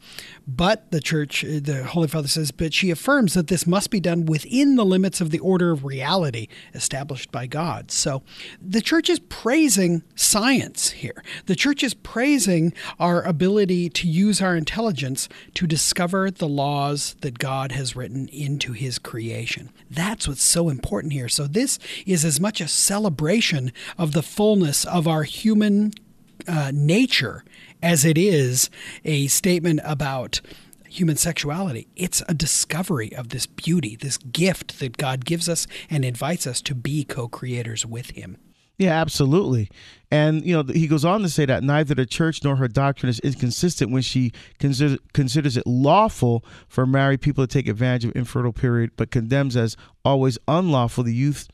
But 0.47 0.91
the 0.93 1.01
church, 1.01 1.43
the 1.43 1.85
Holy 1.85 2.09
Father 2.09 2.29
says, 2.29 2.51
but 2.53 2.73
she 2.73 2.91
affirms 2.91 3.35
that 3.35 3.49
this 3.49 3.67
must 3.67 3.91
be 3.91 4.01
done 4.01 4.27
within 4.27 4.77
the 4.77 4.85
limits 4.85 5.21
of 5.21 5.31
the 5.31 5.41
order 5.41 5.73
of 5.73 5.85
reality 5.85 6.47
established 6.73 7.33
by 7.33 7.47
God. 7.47 7.91
So 7.91 8.23
the 8.61 8.81
church 8.81 9.11
is 9.11 9.19
praising 9.19 10.03
science 10.15 10.91
here. 10.91 11.23
The 11.47 11.57
church 11.57 11.83
is 11.83 11.95
praising 11.95 12.73
our 13.01 13.23
ability 13.23 13.91
to 13.91 14.09
use 14.09 14.41
our 14.41 14.57
intelligence 14.57 15.29
to 15.55 15.67
discover 15.67 16.31
the 16.31 16.49
laws 16.49 17.17
that 17.23 17.39
God 17.39 17.73
has 17.73 17.97
written 17.97 18.29
into 18.29 18.73
his 18.73 18.99
creation. 18.99 19.71
That's 19.91 20.29
what's 20.29 20.45
so 20.45 20.69
important 20.69 21.13
here. 21.13 21.29
So 21.29 21.47
this 21.47 21.79
is 22.07 22.25
as 22.25 22.41
much 22.41 22.61
a 22.61 22.69
celebration 22.69 23.73
of 23.99 24.13
the 24.13 24.23
fullness 24.23 24.85
of 24.85 25.09
our 25.09 25.25
human 25.25 25.93
uh, 26.47 26.71
nature 26.73 27.45
as 27.83 28.05
it 28.05 28.19
is 28.19 28.71
a 29.05 29.27
statement 29.27 29.81
about 29.85 30.41
human 30.89 31.17
sexuality. 31.17 31.89
It's 31.97 32.23
a 32.29 32.35
discovery 32.35 33.15
of 33.15 33.29
this 33.29 33.47
beauty, 33.47 33.97
this 33.97 34.19
gift 34.19 34.79
that 34.81 34.97
God 34.97 35.25
gives 35.25 35.49
us 35.49 35.67
and 35.91 36.05
invites 36.05 36.47
us 36.47 36.61
to 36.63 36.75
be 36.75 37.05
co 37.05 37.29
creators 37.29 37.85
with 37.85 38.11
Him. 38.11 38.39
Yeah, 38.79 39.01
absolutely. 39.01 39.71
And, 40.11 40.45
you 40.45 40.55
know, 40.55 40.63
he 40.71 40.87
goes 40.87 41.05
on 41.05 41.23
to 41.23 41.31
say 41.31 41.47
that 41.47 41.63
neither 41.63 41.95
the 41.95 42.05
church 42.05 42.45
nor 42.45 42.57
her 42.57 42.69
doctrine 42.69 43.09
is 43.09 43.21
inconsistent 43.21 43.91
when 43.91 44.03
she 44.03 44.33
consider, 44.59 44.99
considers 45.15 45.57
it 45.57 45.67
lawful 45.67 46.45
for 46.69 46.87
married 46.87 47.23
people 47.23 47.47
to 47.47 47.53
take 47.53 47.69
advantage 47.69 48.05
of 48.05 48.15
infertile 48.15 48.53
period, 48.53 48.91
but 48.97 49.11
condemns 49.11 49.57
as 49.57 49.77
always 50.05 50.37
unlawful 50.47 51.05
the 51.05 51.15
youth 51.15 51.49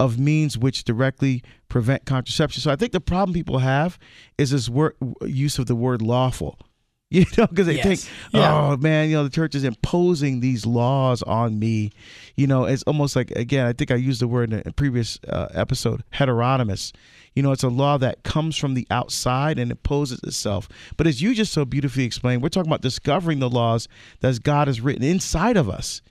of 0.00 0.18
means 0.18 0.56
which 0.56 0.84
directly 0.84 1.42
prevent 1.68 2.04
contraception. 2.04 2.62
So 2.62 2.70
I 2.70 2.76
think 2.76 2.92
the 2.92 3.00
problem 3.00 3.34
people 3.34 3.58
have 3.58 3.98
is 4.36 4.50
this 4.50 4.68
word 4.68 4.94
use 5.22 5.58
of 5.58 5.66
the 5.66 5.74
word 5.74 6.02
lawful. 6.02 6.58
You 7.10 7.24
know, 7.38 7.46
because 7.46 7.66
they 7.66 7.76
yes. 7.76 8.04
think, 8.04 8.14
oh 8.34 8.72
yeah. 8.72 8.76
man, 8.80 9.08
you 9.08 9.16
know, 9.16 9.24
the 9.24 9.30
church 9.30 9.54
is 9.54 9.64
imposing 9.64 10.40
these 10.40 10.66
laws 10.66 11.22
on 11.22 11.58
me. 11.58 11.90
You 12.36 12.46
know, 12.46 12.66
it's 12.66 12.82
almost 12.82 13.16
like 13.16 13.30
again, 13.30 13.64
I 13.64 13.72
think 13.72 13.90
I 13.90 13.94
used 13.94 14.20
the 14.20 14.28
word 14.28 14.52
in 14.52 14.62
a 14.66 14.72
previous 14.74 15.18
uh, 15.26 15.48
episode, 15.54 16.04
heteronomous. 16.10 16.92
You 17.34 17.42
know, 17.42 17.50
it's 17.50 17.62
a 17.62 17.70
law 17.70 17.96
that 17.96 18.24
comes 18.24 18.58
from 18.58 18.74
the 18.74 18.86
outside 18.90 19.58
and 19.58 19.70
imposes 19.70 20.20
itself. 20.22 20.68
But 20.98 21.06
as 21.06 21.22
you 21.22 21.34
just 21.34 21.50
so 21.50 21.64
beautifully 21.64 22.04
explained, 22.04 22.42
we're 22.42 22.50
talking 22.50 22.68
about 22.68 22.82
discovering 22.82 23.38
the 23.38 23.48
laws 23.48 23.88
that 24.20 24.42
God 24.42 24.66
has 24.68 24.82
written 24.82 25.02
inside 25.02 25.56
of 25.56 25.70
us, 25.70 26.02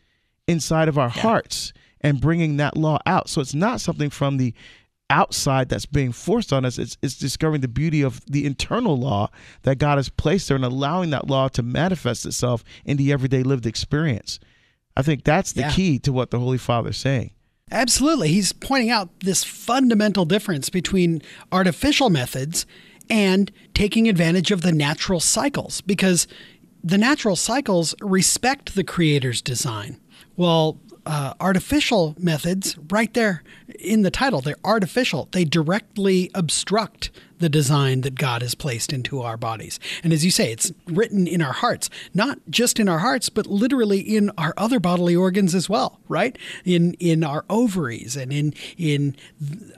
inside 0.48 0.88
of 0.88 0.98
our 0.98 1.12
yeah. 1.16 1.22
hearts 1.22 1.74
and 2.02 2.22
bringing 2.22 2.58
that 2.58 2.78
law 2.78 3.00
out. 3.06 3.30
So 3.30 3.42
it's 3.42 3.54
not 3.54 3.82
something 3.82 4.10
from 4.10 4.38
the 4.38 4.54
outside 5.10 5.70
that's 5.70 5.86
being 5.86 6.12
forced 6.12 6.52
on 6.52 6.66
us. 6.66 6.78
It's, 6.78 6.98
it's 7.02 7.18
discovering 7.18 7.62
the 7.62 7.68
beauty 7.68 8.02
of 8.02 8.24
the 8.26 8.46
internal 8.46 8.98
law 8.98 9.30
that 9.64 9.78
God 9.78 9.98
has 9.98 10.10
placed 10.10 10.48
there 10.48 10.56
and 10.56 10.66
allowing 10.66 11.12
that 11.12 11.28
law 11.28 11.48
to 11.50 11.64
manifest 11.64 12.26
itself 12.26 12.64
in 12.86 12.98
the 12.98 13.12
everyday 13.12 13.44
lived 13.44 13.66
experience. 13.66 14.40
I 14.96 15.02
think 15.02 15.24
that's 15.24 15.54
the 15.54 15.62
yeah. 15.62 15.72
key 15.72 16.00
to 16.00 16.12
what 16.12 16.32
the 16.32 16.40
Holy 16.40 16.58
Father 16.58 16.90
is 16.90 16.98
saying. 16.98 17.32
Absolutely. 17.72 18.30
He's 18.30 18.54
pointing 18.54 18.90
out 18.90 19.20
this 19.22 19.44
fundamental 19.44 20.26
difference 20.26 20.70
between 20.70 21.22
artificial 21.52 22.10
methods 22.10 22.66
and 23.10 23.52
taking 23.74 24.08
advantage 24.08 24.52
of 24.52 24.62
the 24.62 24.72
natural 24.72 25.20
cycles 25.20 25.82
because 25.82 26.28
the 26.84 26.98
natural 26.98 27.36
cycles 27.36 27.94
respect 28.02 28.76
the 28.76 28.84
creator's 28.84 29.42
design. 29.42 30.00
Well, 30.36 30.80
uh, 31.08 31.34
artificial 31.40 32.16
methods 32.20 32.78
right 32.90 33.14
there 33.14 33.42
in 33.80 34.02
the 34.02 34.12
title. 34.12 34.42
They're 34.42 34.56
artificial. 34.66 35.30
They 35.32 35.46
directly 35.46 36.30
obstruct 36.36 37.12
the 37.40 37.48
design 37.48 38.02
that 38.02 38.16
God 38.16 38.42
has 38.42 38.56
placed 38.56 38.92
into 38.92 39.22
our 39.22 39.38
bodies. 39.38 39.80
And 40.04 40.12
as 40.12 40.26
you 40.26 40.32
say, 40.32 40.52
it's 40.52 40.74
written 40.86 41.26
in 41.26 41.42
our 41.42 41.54
hearts, 41.54 41.90
not 42.14 42.40
just 42.50 42.78
in 42.78 42.90
our 42.90 43.00
hearts, 43.00 43.30
but 43.30 43.48
literally 43.48 44.00
in 44.00 44.32
our 44.38 44.54
other 44.58 44.80
bodily 44.82 45.16
organs 45.16 45.56
as 45.56 45.70
well, 45.70 46.00
right? 46.10 46.38
In 46.66 46.94
in 46.96 47.24
our 47.24 47.46
ovaries 47.50 48.18
and 48.18 48.34
in 48.34 48.54
in 48.78 49.16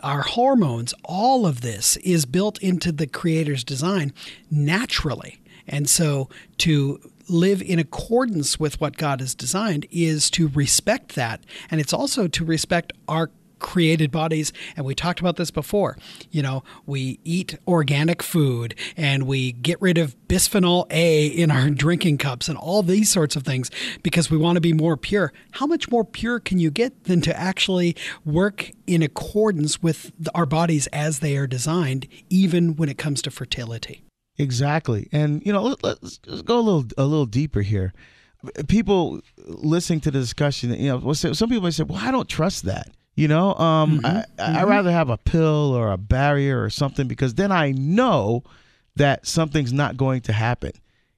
our 0.01 0.21
hormones. 0.21 0.95
All 1.03 1.45
of 1.45 1.61
this 1.61 1.97
is 1.97 2.25
built 2.25 2.57
into 2.59 2.91
the 2.91 3.07
creator's 3.07 3.63
design 3.63 4.13
naturally. 4.49 5.39
And 5.67 5.87
so 5.87 6.29
to 6.59 6.99
live 7.29 7.61
in 7.61 7.79
accordance 7.79 8.59
with 8.59 8.79
what 8.81 8.97
God 8.97 9.19
has 9.19 9.35
designed 9.35 9.85
is 9.91 10.29
to 10.31 10.47
respect 10.49 11.15
that. 11.15 11.43
And 11.69 11.79
it's 11.79 11.93
also 11.93 12.27
to 12.27 12.45
respect 12.45 12.93
our 13.07 13.31
created 13.59 14.09
bodies. 14.09 14.51
And 14.75 14.85
we 14.85 14.95
talked 14.95 15.19
about 15.19 15.35
this 15.35 15.51
before. 15.51 15.97
You 16.31 16.41
know 16.41 16.63
we 16.85 17.19
eat 17.23 17.57
organic 17.67 18.23
food 18.23 18.75
and 18.97 19.23
we 19.23 19.51
get 19.51 19.81
rid 19.81 19.97
of 19.97 20.15
bisphenol 20.27 20.85
A 20.91 21.27
in 21.27 21.51
our 21.51 21.69
drinking 21.85 22.17
cups 22.17 22.47
and 22.47 22.57
all 22.57 22.81
these 22.81 23.09
sorts 23.09 23.35
of 23.35 23.43
things 23.43 23.69
because 24.01 24.31
we 24.31 24.37
want 24.37 24.55
to 24.55 24.61
be 24.61 24.73
more 24.73 24.97
pure. 24.97 25.31
How 25.51 25.67
much 25.67 25.91
more 25.91 26.03
pure 26.03 26.39
can 26.39 26.59
you 26.59 26.71
get 26.71 27.03
than 27.03 27.21
to 27.21 27.37
actually 27.37 27.95
work 28.25 28.71
in 28.87 29.03
accordance 29.03 29.83
with 29.83 30.11
our 30.33 30.45
bodies 30.45 30.87
as 30.87 31.19
they 31.19 31.37
are 31.37 31.47
designed 31.47 32.07
even 32.29 32.75
when 32.75 32.89
it 32.89 32.97
comes 32.97 33.21
to 33.23 33.31
fertility 33.31 34.03
Exactly, 34.39 35.09
and 35.11 35.45
you 35.45 35.51
know, 35.51 35.75
let, 35.83 36.01
us 36.01 36.17
go 36.17 36.59
a 36.59 36.61
little 36.61 36.85
a 36.97 37.03
little 37.03 37.25
deeper 37.25 37.61
here. 37.61 37.93
People 38.69 39.19
listening 39.45 39.99
to 40.01 40.11
the 40.11 40.19
discussion, 40.19 40.73
you 40.79 40.97
know, 40.97 41.11
some 41.11 41.49
people 41.49 41.63
may 41.63 41.71
say, 41.71 41.83
"Well, 41.83 41.99
I 42.01 42.09
don't 42.09 42.29
trust 42.29 42.63
that." 42.63 42.89
You 43.15 43.27
know, 43.27 43.53
um, 43.55 43.99
mm-hmm. 43.99 44.05
I 44.05 44.09
mm-hmm. 44.37 44.57
I 44.57 44.63
rather 44.63 44.91
have 44.91 45.09
a 45.09 45.17
pill 45.17 45.73
or 45.73 45.91
a 45.91 45.97
barrier 45.97 46.63
or 46.63 46.69
something 46.69 47.05
because 47.05 47.33
then 47.33 47.51
I 47.51 47.71
know 47.71 48.43
that 48.95 49.27
something's 49.27 49.73
not 49.73 49.97
going 49.97 50.21
to 50.21 50.31
happen. 50.31 50.71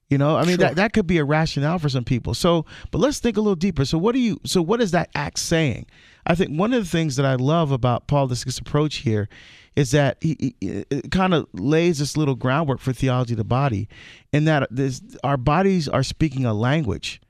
You 0.08 0.18
know, 0.18 0.36
I 0.36 0.40
mean 0.40 0.58
sure. 0.58 0.66
that 0.66 0.76
that 0.76 0.92
could 0.92 1.06
be 1.06 1.18
a 1.18 1.24
rationale 1.24 1.78
for 1.78 1.88
some 1.88 2.04
people. 2.04 2.34
So, 2.34 2.66
but 2.90 2.98
let's 2.98 3.20
think 3.20 3.36
a 3.36 3.40
little 3.40 3.54
deeper. 3.54 3.84
So, 3.84 3.98
what 3.98 4.16
do 4.16 4.18
you? 4.18 4.40
So, 4.44 4.60
what 4.60 4.82
is 4.82 4.90
that 4.90 5.10
act 5.14 5.38
saying? 5.38 5.86
I 6.26 6.34
think 6.34 6.58
one 6.58 6.72
of 6.72 6.82
the 6.82 6.88
things 6.88 7.16
that 7.16 7.26
I 7.26 7.34
love 7.34 7.72
about 7.72 8.06
Paul 8.06 8.28
Dyson's 8.28 8.58
approach 8.58 8.96
here 8.96 9.28
is 9.74 9.90
that 9.92 10.18
he, 10.20 10.54
he 10.60 10.84
kind 11.10 11.34
of 11.34 11.46
lays 11.52 11.98
this 11.98 12.16
little 12.16 12.34
groundwork 12.34 12.80
for 12.80 12.92
theology 12.92 13.32
of 13.32 13.38
the 13.38 13.44
body, 13.44 13.88
in 14.32 14.44
that 14.44 14.68
this, 14.70 15.00
our 15.24 15.36
bodies 15.36 15.88
are 15.88 16.02
speaking 16.02 16.44
a 16.44 16.54
language 16.54 17.20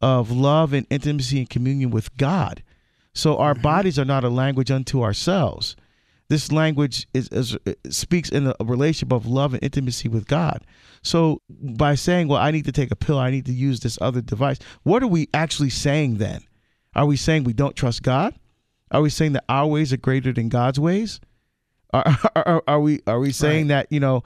of 0.00 0.30
love 0.30 0.72
and 0.72 0.86
intimacy 0.90 1.38
and 1.38 1.50
communion 1.50 1.90
with 1.90 2.16
God. 2.16 2.62
So 3.14 3.38
our 3.38 3.54
mm-hmm. 3.54 3.62
bodies 3.62 3.98
are 3.98 4.04
not 4.04 4.22
a 4.22 4.28
language 4.28 4.70
unto 4.70 5.02
ourselves. 5.02 5.76
This 6.28 6.52
language 6.52 7.08
is, 7.14 7.28
is, 7.28 7.56
speaks 7.88 8.28
in 8.28 8.46
a 8.48 8.54
relationship 8.62 9.12
of 9.12 9.26
love 9.26 9.54
and 9.54 9.62
intimacy 9.62 10.08
with 10.08 10.26
God. 10.26 10.62
So 11.02 11.40
by 11.48 11.94
saying, 11.94 12.28
"Well, 12.28 12.40
I 12.40 12.50
need 12.50 12.66
to 12.66 12.72
take 12.72 12.90
a 12.90 12.96
pill, 12.96 13.18
I 13.18 13.30
need 13.30 13.46
to 13.46 13.52
use 13.52 13.80
this 13.80 13.98
other 14.00 14.20
device," 14.20 14.58
what 14.82 15.02
are 15.02 15.08
we 15.08 15.28
actually 15.32 15.70
saying 15.70 16.18
then? 16.18 16.42
Are 16.98 17.06
we 17.06 17.16
saying 17.16 17.44
we 17.44 17.52
don't 17.52 17.76
trust 17.76 18.02
God? 18.02 18.34
Are 18.90 19.00
we 19.00 19.08
saying 19.08 19.32
that 19.34 19.44
our 19.48 19.66
ways 19.66 19.92
are 19.92 19.96
greater 19.96 20.32
than 20.32 20.48
God's 20.48 20.80
ways? 20.80 21.20
Are, 21.94 22.04
are, 22.36 22.62
are, 22.68 22.80
we 22.80 23.00
are 23.06 23.18
we 23.18 23.32
saying 23.32 23.68
right. 23.68 23.76
that 23.76 23.86
you 23.90 23.98
know 23.98 24.22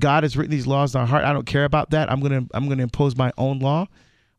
God 0.00 0.24
has 0.24 0.36
written 0.36 0.50
these 0.50 0.66
laws 0.66 0.96
in 0.96 1.00
our 1.00 1.06
heart? 1.06 1.22
I 1.22 1.32
don't 1.32 1.46
care 1.46 1.64
about 1.64 1.90
that. 1.90 2.10
I'm 2.10 2.18
gonna 2.18 2.44
I'm 2.52 2.68
gonna 2.68 2.82
impose 2.82 3.14
my 3.16 3.30
own 3.38 3.60
law. 3.60 3.86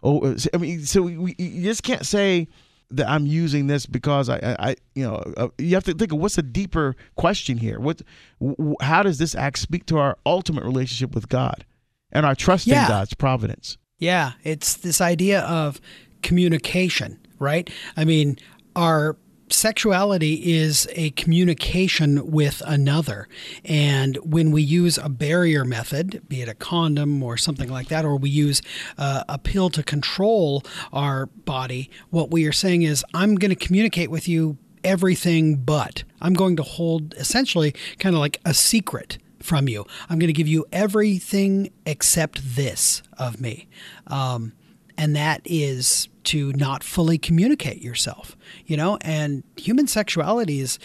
Oh, 0.04 0.20
uh, 0.20 0.38
I 0.54 0.58
mean, 0.58 0.82
so 0.82 1.04
we, 1.04 1.18
we 1.18 1.36
you 1.38 1.64
just 1.64 1.84
can't 1.84 2.06
say 2.06 2.50
that 2.92 3.08
I'm 3.08 3.26
using 3.26 3.68
this 3.68 3.86
because 3.86 4.28
I, 4.28 4.36
I, 4.38 4.56
I 4.60 4.76
you 4.94 5.06
know, 5.06 5.16
uh, 5.38 5.48
you 5.58 5.74
have 5.76 5.86
to 5.86 5.94
think 5.94 6.12
of 6.12 6.20
what's 6.20 6.36
the 6.36 6.44
deeper 6.44 6.98
question 7.16 7.58
here. 7.58 7.80
What, 7.80 8.02
w- 8.42 8.76
how 8.82 9.04
does 9.04 9.20
this 9.20 9.36
act 9.36 9.58
speak 9.60 9.86
to 9.86 9.98
our 9.98 10.18
ultimate 10.26 10.66
relationship 10.66 11.16
with 11.16 11.30
God 11.30 11.66
and 12.12 12.26
our 12.26 12.36
trust 12.36 12.68
yeah. 12.68 12.84
in 12.84 12.90
God's 12.90 13.14
providence? 13.14 13.78
Yeah, 14.00 14.34
it's 14.44 14.76
this 14.76 15.00
idea 15.00 15.42
of 15.44 15.80
communication, 16.22 17.25
right? 17.40 17.70
I 17.96 18.06
mean, 18.06 18.38
our 18.76 19.18
sexuality 19.50 20.56
is 20.56 20.88
a 20.94 21.12
communication 21.12 22.32
with 22.32 22.62
another. 22.66 23.28
And 23.64 24.18
when 24.18 24.52
we 24.52 24.62
use 24.62 24.98
a 24.98 25.10
barrier 25.10 25.64
method, 25.64 26.24
be 26.28 26.42
it 26.42 26.50
a 26.50 26.56
condom 26.56 27.22
or 27.22 27.38
something 27.38 27.70
like 27.70 27.90
that, 27.90 28.06
or 28.06 28.18
we 28.18 28.30
use 28.30 28.62
uh, 28.98 29.24
a 29.30 29.38
pill 29.38 29.70
to 29.72 29.84
control 29.84 30.64
our 30.92 31.28
body, 31.28 31.90
what 32.10 32.32
we 32.32 32.46
are 32.46 32.52
saying 32.52 32.82
is, 32.84 33.06
I'm 33.14 33.36
going 33.36 33.50
to 33.50 33.56
communicate 33.56 34.10
with 34.10 34.28
you 34.28 34.58
everything 34.84 35.58
but. 35.58 36.04
I'm 36.22 36.34
going 36.34 36.56
to 36.58 36.64
hold 36.64 37.14
essentially 37.16 37.74
kind 38.00 38.16
of 38.16 38.20
like 38.20 38.40
a 38.46 38.54
secret 38.54 39.18
from 39.42 39.68
you. 39.68 39.86
I'm 40.10 40.20
going 40.20 40.28
to 40.28 40.34
give 40.34 40.48
you 40.48 40.66
everything 40.72 41.72
except 41.86 42.56
this 42.56 43.04
of 43.18 43.40
me. 43.40 43.68
Um, 44.08 44.54
and 44.98 45.16
that 45.16 45.42
is 45.46 46.08
to 46.26 46.54
not 46.54 46.84
fully 46.84 47.18
communicate 47.18 47.82
yourself, 47.82 48.36
you 48.66 48.78
know, 48.78 48.98
and 49.02 49.44
human 49.58 49.88
sexuality 49.88 50.60
is, 50.60 50.80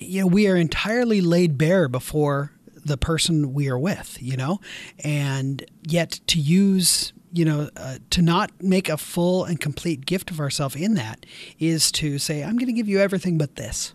you 0.00 0.20
know, 0.20 0.26
we 0.26 0.46
are 0.48 0.56
entirely 0.56 1.20
laid 1.20 1.58
bare 1.58 1.88
before 1.88 2.52
the 2.84 2.96
person 2.96 3.52
we 3.52 3.68
are 3.68 3.78
with, 3.78 4.18
you 4.20 4.36
know, 4.36 4.60
and 5.04 5.64
yet 5.86 6.20
to 6.26 6.40
use, 6.40 7.12
you 7.32 7.44
know, 7.44 7.70
uh, 7.76 7.98
to 8.10 8.22
not 8.22 8.50
make 8.60 8.88
a 8.88 8.96
full 8.96 9.44
and 9.44 9.60
complete 9.60 10.04
gift 10.04 10.30
of 10.30 10.40
ourselves 10.40 10.76
in 10.76 10.94
that 10.94 11.24
is 11.58 11.92
to 11.92 12.18
say, 12.18 12.42
I'm 12.42 12.56
going 12.56 12.66
to 12.66 12.72
give 12.72 12.88
you 12.88 12.98
everything 13.00 13.38
but 13.38 13.56
this. 13.56 13.94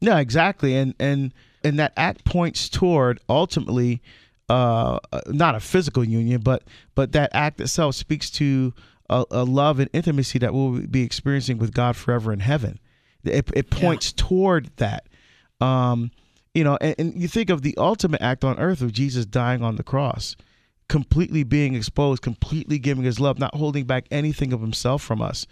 No, 0.00 0.16
exactly. 0.16 0.76
And, 0.76 0.94
and, 0.98 1.34
and 1.62 1.78
that 1.78 1.92
act 1.96 2.24
points 2.24 2.68
toward 2.68 3.18
ultimately, 3.28 4.00
uh, 4.48 4.98
not 5.26 5.54
a 5.54 5.60
physical 5.60 6.04
union, 6.04 6.40
but, 6.40 6.62
but 6.94 7.12
that 7.12 7.30
act 7.34 7.60
itself 7.60 7.96
speaks 7.96 8.30
to 8.30 8.72
a, 9.10 9.24
a, 9.30 9.44
love 9.44 9.80
and 9.80 9.90
intimacy 9.92 10.38
that 10.38 10.54
we'll 10.54 10.80
be 10.86 11.02
experiencing 11.02 11.58
with 11.58 11.74
God 11.74 11.96
forever 11.96 12.32
in 12.32 12.40
heaven. 12.40 12.78
It, 13.24 13.50
it 13.52 13.68
points 13.68 14.14
yeah. 14.16 14.24
toward 14.26 14.70
that. 14.76 15.08
Um, 15.60 16.12
you 16.54 16.64
know, 16.64 16.78
and, 16.80 16.94
and, 16.98 17.14
you 17.20 17.28
think 17.28 17.50
of 17.50 17.62
the 17.62 17.74
ultimate 17.76 18.22
act 18.22 18.44
on 18.44 18.58
earth 18.58 18.80
of 18.80 18.92
Jesus 18.92 19.26
dying 19.26 19.62
on 19.62 19.76
the 19.76 19.82
cross, 19.82 20.36
completely 20.88 21.42
being 21.42 21.74
exposed, 21.74 22.22
completely 22.22 22.78
giving 22.78 23.04
his 23.04 23.20
love, 23.20 23.38
not 23.38 23.54
holding 23.54 23.84
back 23.84 24.06
anything 24.10 24.52
of 24.52 24.60
himself 24.60 25.02
from 25.02 25.20
us. 25.20 25.46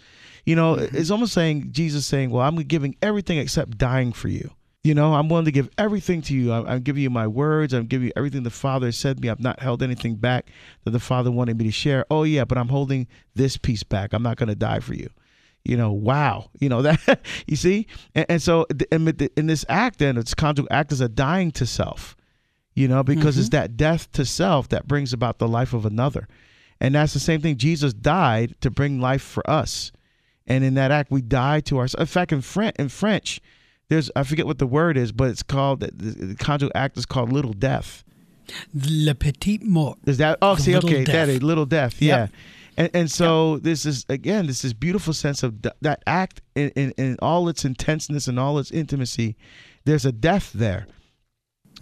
You 0.45 0.55
know, 0.55 0.75
mm-hmm. 0.75 0.95
it's 0.95 1.11
almost 1.11 1.33
saying 1.33 1.71
Jesus 1.71 2.05
saying, 2.05 2.31
"Well, 2.31 2.45
I'm 2.45 2.55
giving 2.55 2.95
everything 3.01 3.37
except 3.37 3.77
dying 3.77 4.11
for 4.13 4.29
you." 4.29 4.51
You 4.89 4.95
know, 4.95 5.13
I'm 5.13 5.29
willing 5.29 5.45
to 5.45 5.51
give 5.51 5.69
everything 5.77 6.23
to 6.23 6.33
you. 6.33 6.51
I'm, 6.51 6.65
I'm, 6.65 6.81
giving 6.81 7.03
you 7.03 7.11
my 7.11 7.27
words. 7.27 7.75
I'm 7.75 7.85
giving 7.85 8.07
you 8.07 8.13
everything 8.15 8.41
the 8.41 8.49
Father 8.49 8.91
said 8.91 9.17
to 9.17 9.21
me. 9.21 9.29
I've 9.29 9.39
not 9.39 9.59
held 9.59 9.83
anything 9.83 10.15
back 10.15 10.49
that 10.83 10.89
the 10.89 10.99
Father 10.99 11.29
wanted 11.29 11.59
me 11.59 11.65
to 11.65 11.71
share. 11.71 12.07
Oh, 12.09 12.23
yeah, 12.23 12.43
but 12.43 12.57
I'm 12.57 12.69
holding 12.69 13.05
this 13.35 13.55
piece 13.55 13.83
back. 13.83 14.13
I'm 14.13 14.23
not 14.23 14.37
going 14.37 14.49
to 14.49 14.55
die 14.55 14.79
for 14.79 14.95
you. 14.95 15.11
You 15.63 15.77
know, 15.77 15.91
wow. 15.91 16.49
You 16.59 16.69
know, 16.69 16.81
that, 16.81 17.19
you 17.45 17.55
see? 17.55 17.85
And, 18.15 18.25
and 18.29 18.41
so 18.41 18.65
in, 18.91 19.07
in, 19.37 19.45
this 19.45 19.63
act, 19.69 19.99
then, 19.99 20.17
it's 20.17 20.33
conjugal 20.33 20.69
act 20.71 20.91
is 20.91 21.01
a 21.01 21.07
dying 21.07 21.51
to 21.51 21.67
self, 21.67 22.15
you 22.73 22.87
know, 22.87 23.03
because 23.03 23.35
mm-hmm. 23.35 23.41
it's 23.41 23.49
that 23.49 23.77
death 23.77 24.11
to 24.13 24.25
self 24.25 24.69
that 24.69 24.87
brings 24.87 25.13
about 25.13 25.37
the 25.37 25.47
life 25.47 25.75
of 25.75 25.85
another. 25.85 26.27
And 26.81 26.95
that's 26.95 27.13
the 27.13 27.19
same 27.19 27.41
thing. 27.41 27.57
Jesus 27.57 27.93
died 27.93 28.55
to 28.61 28.71
bring 28.71 28.99
life 28.99 29.21
for 29.21 29.47
us. 29.47 29.91
And 30.47 30.63
in 30.63 30.73
that 30.73 30.89
act, 30.89 31.11
we 31.11 31.21
die 31.21 31.59
to 31.59 31.77
ourselves. 31.77 32.01
In 32.01 32.11
fact, 32.11 32.31
in, 32.31 32.41
French, 32.41 32.75
in 32.79 32.89
French, 32.89 33.39
there's 33.89 34.11
I 34.15 34.23
forget 34.23 34.45
what 34.45 34.59
the 34.59 34.67
word 34.67 34.97
is, 34.97 35.11
but 35.11 35.29
it's 35.29 35.43
called 35.43 35.81
the, 35.81 35.91
the 35.91 36.35
conjugal 36.35 36.71
act 36.75 36.97
is 36.97 37.05
called 37.05 37.33
little 37.33 37.53
death. 37.53 38.03
Le 38.73 39.13
petit 39.13 39.59
mort. 39.63 39.97
Is 40.05 40.17
that 40.19 40.37
oh 40.41 40.55
see 40.55 40.75
okay 40.75 41.03
death. 41.03 41.13
that 41.13 41.29
is 41.29 41.43
little 41.43 41.65
death 41.65 42.01
yeah. 42.01 42.21
Yep. 42.21 42.31
And, 42.77 42.89
and 42.93 43.11
so 43.11 43.55
yep. 43.55 43.63
this 43.63 43.85
is 43.85 44.05
again 44.07 44.47
this 44.47 44.63
is 44.63 44.73
beautiful 44.73 45.13
sense 45.13 45.43
of 45.43 45.61
th- 45.61 45.75
that 45.81 46.03
act 46.07 46.41
in, 46.55 46.69
in, 46.69 46.91
in, 46.97 47.17
all 47.21 47.49
its 47.49 47.65
intenseness 47.65 48.27
and 48.27 48.39
all 48.39 48.57
its 48.59 48.71
intimacy. 48.71 49.35
There's 49.85 50.05
a 50.05 50.11
death 50.11 50.51
there, 50.53 50.87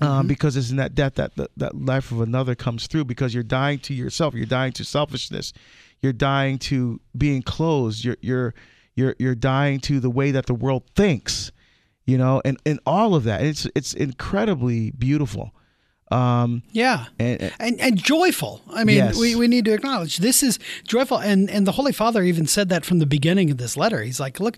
um, 0.02 0.08
mm-hmm. 0.08 0.28
because 0.28 0.56
it's 0.56 0.72
in 0.72 0.78
that 0.78 0.96
death 0.96 1.16
that 1.16 1.36
the, 1.36 1.50
that 1.58 1.76
life 1.76 2.12
of 2.12 2.22
another 2.22 2.56
comes 2.56 2.88
through. 2.88 3.06
Because 3.06 3.34
you're 3.34 3.44
dying 3.44 3.80
to 3.80 3.94
yourself, 3.94 4.34
you're 4.34 4.46
dying 4.46 4.72
to 4.74 4.84
selfishness, 4.84 5.54
you're 6.02 6.14
dying 6.14 6.58
to 6.60 7.02
being 7.18 7.42
closed, 7.42 8.04
you're 8.04 8.18
you're 8.22 8.56
you're 8.96 9.16
you're 9.20 9.36
dying 9.36 9.80
to 9.82 10.00
the 10.00 10.10
way 10.10 10.32
that 10.32 10.46
the 10.48 10.56
world 10.56 10.84
thinks 10.96 11.52
you 12.08 12.18
know, 12.18 12.42
and, 12.44 12.58
and 12.66 12.80
all 12.86 13.14
of 13.14 13.26
that. 13.26 13.44
It's 13.44 13.68
it's 13.76 13.94
incredibly 13.94 14.92
beautiful. 14.92 15.54
Um, 16.10 16.64
yeah, 16.72 17.08
and, 17.20 17.52
and, 17.60 17.80
and 17.82 17.98
joyful. 17.98 18.62
I 18.72 18.86
mean, 18.86 18.96
yes. 18.96 19.20
we, 19.20 19.36
we 19.36 19.50
need 19.50 19.66
to 19.66 19.74
acknowledge 19.74 20.18
this 20.18 20.42
is 20.42 20.58
joyful, 20.86 21.18
and 21.18 21.50
and 21.50 21.68
the 21.68 21.74
Holy 21.74 21.92
Father 21.92 22.24
even 22.24 22.48
said 22.48 22.70
that 22.70 22.86
from 22.86 23.00
the 23.00 23.06
beginning 23.06 23.52
of 23.52 23.58
this 23.58 23.76
letter. 23.76 24.02
He's 24.02 24.20
like, 24.20 24.40
look, 24.40 24.58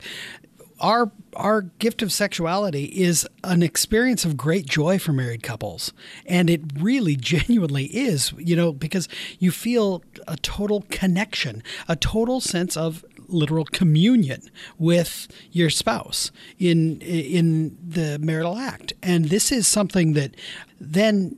our 0.79 1.11
our 1.35 1.63
gift 1.63 2.01
of 2.01 2.11
sexuality 2.11 2.85
is 2.85 3.27
an 3.43 3.63
experience 3.63 4.25
of 4.25 4.37
great 4.37 4.65
joy 4.65 4.97
for 4.97 5.13
married 5.13 5.43
couples 5.43 5.93
and 6.25 6.49
it 6.49 6.61
really 6.79 7.15
genuinely 7.17 7.85
is 7.85 8.33
you 8.37 8.55
know 8.55 8.71
because 8.71 9.07
you 9.39 9.51
feel 9.51 10.03
a 10.27 10.35
total 10.37 10.85
connection 10.89 11.61
a 11.87 11.95
total 11.95 12.39
sense 12.39 12.75
of 12.75 13.05
literal 13.29 13.65
communion 13.65 14.41
with 14.77 15.27
your 15.51 15.69
spouse 15.69 16.31
in 16.57 17.01
in 17.01 17.77
the 17.85 18.19
marital 18.19 18.57
act. 18.57 18.93
And 19.01 19.25
this 19.25 19.51
is 19.51 19.67
something 19.67 20.13
that 20.13 20.35
then 20.79 21.37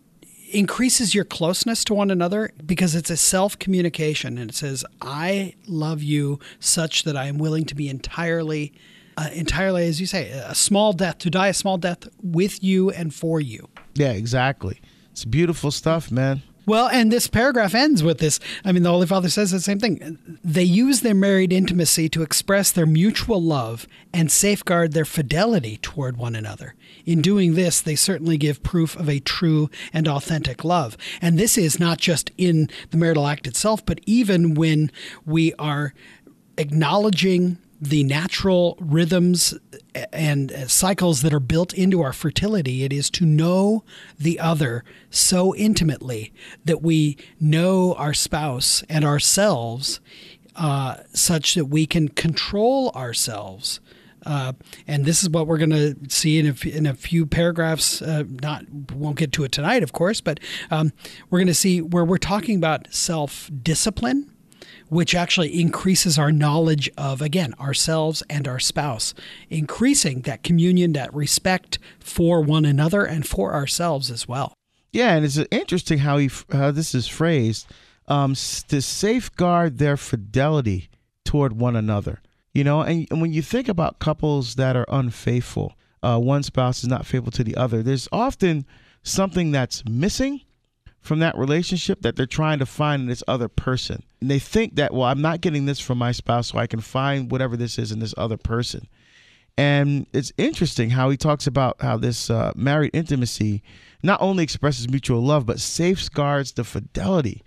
increases 0.51 1.15
your 1.15 1.23
closeness 1.23 1.84
to 1.86 1.93
one 1.93 2.12
another 2.12 2.51
because 2.65 2.95
it's 2.95 3.10
a 3.10 3.17
self 3.17 3.58
communication 3.58 4.38
and 4.38 4.51
it 4.51 4.56
says, 4.56 4.86
I 5.01 5.56
love 5.67 6.04
you 6.04 6.39
such 6.60 7.04
that 7.04 7.17
I 7.17 7.27
am 7.27 7.38
willing 7.38 7.65
to 7.65 7.75
be 7.75 7.89
entirely, 7.89 8.73
uh, 9.17 9.30
entirely, 9.34 9.88
as 9.88 9.99
you 9.99 10.08
say, 10.08 10.30
a 10.30 10.56
small 10.56 10.93
death, 10.93 11.19
to 11.19 11.30
die 11.30 11.47
a 11.47 11.54
small 11.54 11.77
death 11.77 12.08
with 12.21 12.63
you 12.63 12.89
and 12.91 13.13
for 13.13 13.39
you. 13.39 13.69
Yeah, 13.95 14.12
exactly. 14.12 14.82
It's 15.12 15.25
beautiful 15.25 15.71
stuff, 15.71 16.12
man. 16.12 16.41
Well, 16.65 16.88
and 16.88 17.12
this 17.12 17.28
paragraph 17.28 17.74
ends 17.74 18.04
with 18.04 18.19
this. 18.19 18.39
I 18.63 18.71
mean, 18.71 18.84
the 18.84 18.91
Holy 18.91 19.08
Father 19.08 19.30
says 19.30 19.52
the 19.52 19.60
same 19.60 19.80
thing. 19.80 20.39
They 20.43 20.63
use 20.63 21.02
their 21.02 21.15
married 21.15 21.52
intimacy 21.52 22.08
to 22.10 22.21
express 22.21 22.71
their 22.71 22.86
mutual 22.86 23.41
love 23.41 23.88
and 24.13 24.32
safeguard 24.32 24.93
their 24.93 25.06
fidelity 25.06 25.78
toward 25.78 26.17
one 26.17 26.36
another. 26.36 26.76
In 27.06 27.21
doing 27.21 27.56
this, 27.56 27.82
they 27.82 27.95
certainly 27.95 28.38
give 28.38 28.62
proof 28.62 28.95
of 28.95 29.10
a 29.10 29.19
true 29.19 29.69
and 29.91 30.08
authentic 30.08 30.63
love. 30.63 30.97
And 31.19 31.39
this 31.39 31.58
is 31.58 31.80
not 31.80 31.97
just 31.97 32.30
in 32.38 32.69
the 32.91 32.97
marital 32.97 33.28
act 33.28 33.47
itself, 33.47 33.84
but 33.84 34.00
even 34.06 34.54
when 34.54 34.91
we 35.26 35.54
are 35.54 35.93
acknowledging 36.58 37.58
the 37.82 38.04
natural 38.04 38.78
rhythms 38.80 39.56
and 40.13 40.54
cycles 40.67 41.24
that 41.24 41.34
are 41.34 41.39
built 41.39 41.74
into 41.74 42.02
our 42.02 42.13
fertility. 42.13 42.84
It 42.84 42.94
is 42.94 43.10
to 43.12 43.26
know 43.26 43.84
the 44.20 44.39
other 44.39 44.84
so 45.10 45.56
intimately 45.56 46.32
that 46.63 46.84
we 46.84 47.17
know 47.39 47.96
our 47.96 48.13
spouse 48.13 48.84
and 48.88 49.04
ourselves 49.04 50.00
uh, 50.56 50.98
such 51.13 51.56
that 51.56 51.65
we 51.65 51.88
can 51.88 52.10
control 52.10 52.91
ourselves. 52.91 53.80
Uh, 54.24 54.54
and 54.86 55.06
this 55.06 55.24
is 55.24 55.30
what 55.30 55.48
we're 55.48 55.58
going 55.58 55.72
to 55.72 55.96
see 56.08 56.38
in 56.38 56.46
a, 56.46 56.70
in 56.70 56.86
a 56.86 56.94
few 56.94 57.26
paragraphs. 57.26 58.02
Uh, 58.02 58.24
not 58.30 58.70
won't 58.94 59.17
get 59.17 59.32
to 59.32 59.44
it 59.44 59.52
tonight, 59.52 59.82
of 59.82 59.94
course, 59.94 60.22
but 60.22 60.39
um, 60.70 60.91
we're 61.30 61.39
going 61.39 61.48
to 61.48 61.54
see 61.56 61.82
where 61.82 62.06
we're 62.06 62.17
talking 62.17 62.58
about 62.58 62.88
self 62.94 63.50
discipline 63.63 64.30
which 64.91 65.15
actually 65.15 65.58
increases 65.58 66.19
our 66.19 66.34
knowledge 66.34 66.91
of, 66.97 67.21
again, 67.21 67.54
ourselves 67.62 68.21
and 68.30 68.45
our 68.45 68.60
spouse, 68.60 69.13
increasing 69.49 70.19
that 70.23 70.43
communion, 70.43 70.91
that 70.91 71.13
respect 71.13 71.80
for 72.01 72.41
one 72.41 72.65
another 72.65 73.06
and 73.06 73.25
for 73.25 73.54
ourselves 73.54 74.12
as 74.12 74.27
well. 74.27 74.54
Yeah, 74.91 75.15
and 75.15 75.23
it's 75.23 75.38
interesting 75.49 75.99
how 75.99 76.17
he 76.17 76.30
how 76.51 76.71
this 76.71 76.93
is 76.93 77.08
phrased 77.08 77.67
um, 78.10 78.34
to 78.67 78.82
safeguard 78.82 79.77
their 79.77 79.95
fidelity 79.95 80.89
toward 81.23 81.54
one 81.54 81.77
another. 81.77 82.21
You 82.54 82.65
know, 82.65 82.82
and, 82.82 83.08
and 83.10 83.21
when 83.21 83.32
you 83.32 83.41
think 83.41 83.69
about 83.69 83.99
couples 83.99 84.56
that 84.56 84.75
are 84.75 84.86
unfaithful, 84.89 85.73
uh, 86.04 86.19
one 86.19 86.43
spouse 86.43 86.84
is 86.84 86.89
not 86.89 87.06
faithful 87.06 87.32
to 87.32 87.45
the 87.45 87.56
other. 87.56 87.82
There's 87.82 88.10
often 88.12 88.65
something 89.04 89.51
that's 89.51 89.86
missing 89.86 90.41
from 91.02 91.20
that 91.20 91.38
relationship 91.38 92.02
that 92.02 92.16
they're 92.16 92.26
trying 92.26 92.60
to 92.60 92.66
find 92.66 93.02
in 93.02 93.08
this 93.08 93.24
other 93.28 93.48
person. 93.48 94.04
And 94.22 94.30
they 94.30 94.40
think 94.40 94.76
that, 94.76 94.94
well, 94.94 95.04
I'm 95.04 95.22
not 95.22 95.42
getting 95.42 95.66
this 95.66 95.80
from 95.80 95.98
my 95.98 96.12
spouse, 96.12 96.50
so 96.50 96.60
I 96.60 96.68
can 96.68 96.80
find 96.80 97.32
whatever 97.32 97.58
this 97.58 97.80
is 97.80 97.92
in 97.92 98.00
this 98.00 98.14
other 98.18 98.38
person. 98.38 98.88
And 99.58 100.06
it's 100.14 100.32
interesting 100.38 100.92
how 100.92 101.10
he 101.10 101.18
talks 101.18 101.48
about 101.48 101.82
how 101.82 101.98
this 101.98 102.30
uh, 102.30 102.54
married 102.56 102.92
intimacy 102.94 103.64
not 104.04 104.22
only 104.22 104.44
expresses 104.44 104.90
mutual 104.90 105.22
love, 105.22 105.46
but 105.46 105.60
safeguards 105.60 106.54
the 106.54 106.64
fidelity 106.64 107.44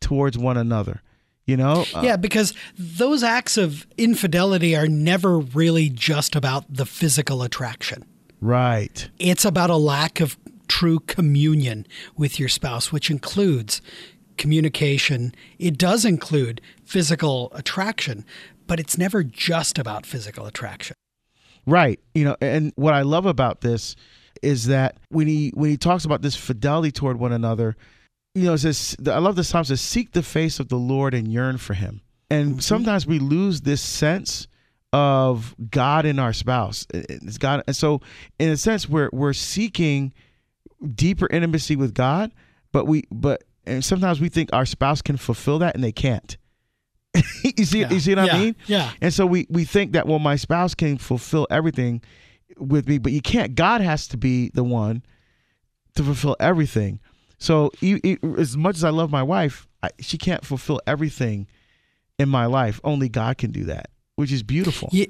towards 0.00 0.38
one 0.38 0.56
another. 0.56 1.02
You 1.46 1.56
know? 1.56 1.84
Uh, 1.94 2.02
yeah, 2.04 2.16
because 2.16 2.54
those 2.78 3.22
acts 3.22 3.56
of 3.56 3.86
infidelity 3.98 4.76
are 4.76 4.86
never 4.86 5.38
really 5.38 5.88
just 5.88 6.36
about 6.36 6.64
the 6.72 6.86
physical 6.86 7.42
attraction. 7.42 8.04
Right. 8.40 9.08
It's 9.18 9.44
about 9.44 9.70
a 9.70 9.76
lack 9.76 10.20
of 10.20 10.36
true 10.72 11.00
communion 11.00 11.86
with 12.16 12.40
your 12.40 12.48
spouse, 12.48 12.90
which 12.90 13.10
includes 13.10 13.82
communication. 14.38 15.34
It 15.58 15.76
does 15.76 16.06
include 16.06 16.62
physical 16.82 17.52
attraction, 17.54 18.24
but 18.66 18.80
it's 18.80 18.96
never 18.96 19.22
just 19.22 19.78
about 19.78 20.06
physical 20.06 20.46
attraction. 20.46 20.96
Right. 21.66 22.00
You 22.14 22.24
know, 22.24 22.36
and 22.40 22.72
what 22.76 22.94
I 22.94 23.02
love 23.02 23.26
about 23.26 23.60
this 23.60 23.96
is 24.42 24.66
that 24.68 24.96
when 25.10 25.26
he 25.26 25.52
when 25.54 25.68
he 25.68 25.76
talks 25.76 26.06
about 26.06 26.22
this 26.22 26.36
fidelity 26.36 26.90
toward 26.90 27.18
one 27.18 27.32
another, 27.32 27.76
you 28.34 28.44
know, 28.44 28.54
it 28.54 28.58
says 28.58 28.96
I 29.06 29.18
love 29.18 29.36
this 29.36 29.50
time 29.50 29.64
says 29.64 29.82
seek 29.82 30.12
the 30.12 30.22
face 30.22 30.58
of 30.58 30.68
the 30.68 30.76
Lord 30.76 31.12
and 31.12 31.28
yearn 31.28 31.58
for 31.58 31.74
him. 31.74 32.00
And 32.30 32.52
mm-hmm. 32.52 32.60
sometimes 32.60 33.06
we 33.06 33.18
lose 33.18 33.60
this 33.60 33.82
sense 33.82 34.48
of 34.94 35.54
God 35.70 36.06
in 36.06 36.18
our 36.18 36.32
spouse. 36.32 36.86
It's 36.94 37.36
God 37.36 37.62
and 37.66 37.76
so 37.76 38.00
in 38.38 38.48
a 38.48 38.56
sense 38.56 38.88
we're 38.88 39.10
we're 39.12 39.34
seeking 39.34 40.14
deeper 40.94 41.28
intimacy 41.30 41.76
with 41.76 41.94
God, 41.94 42.32
but 42.72 42.86
we 42.86 43.04
but 43.10 43.44
and 43.66 43.84
sometimes 43.84 44.20
we 44.20 44.28
think 44.28 44.50
our 44.52 44.66
spouse 44.66 45.02
can 45.02 45.16
fulfill 45.16 45.58
that 45.60 45.74
and 45.74 45.82
they 45.82 45.92
can't. 45.92 46.36
you 47.44 47.64
see, 47.64 47.80
yeah. 47.80 47.90
you 47.90 48.00
see 48.00 48.14
what 48.14 48.26
yeah. 48.26 48.34
I 48.34 48.38
mean? 48.38 48.56
Yeah. 48.66 48.90
And 49.00 49.12
so 49.12 49.26
we 49.26 49.46
we 49.50 49.64
think 49.64 49.92
that 49.92 50.06
well, 50.06 50.18
my 50.18 50.36
spouse 50.36 50.74
can 50.74 50.98
fulfill 50.98 51.46
everything 51.50 52.02
with 52.58 52.88
me, 52.88 52.98
but 52.98 53.12
you 53.12 53.20
can't. 53.20 53.54
God 53.54 53.80
has 53.80 54.08
to 54.08 54.16
be 54.16 54.50
the 54.54 54.64
one 54.64 55.02
to 55.94 56.02
fulfill 56.02 56.36
everything. 56.40 57.00
So 57.38 57.72
you, 57.80 58.00
as 58.38 58.56
much 58.56 58.76
as 58.76 58.84
I 58.84 58.90
love 58.90 59.10
my 59.10 59.22
wife, 59.22 59.66
I, 59.82 59.90
she 59.98 60.16
can't 60.16 60.44
fulfill 60.44 60.80
everything 60.86 61.48
in 62.18 62.28
my 62.28 62.46
life. 62.46 62.80
Only 62.84 63.08
God 63.08 63.36
can 63.36 63.50
do 63.50 63.64
that, 63.64 63.90
which 64.14 64.30
is 64.30 64.42
beautiful. 64.42 64.88
Yeah. 64.92 65.06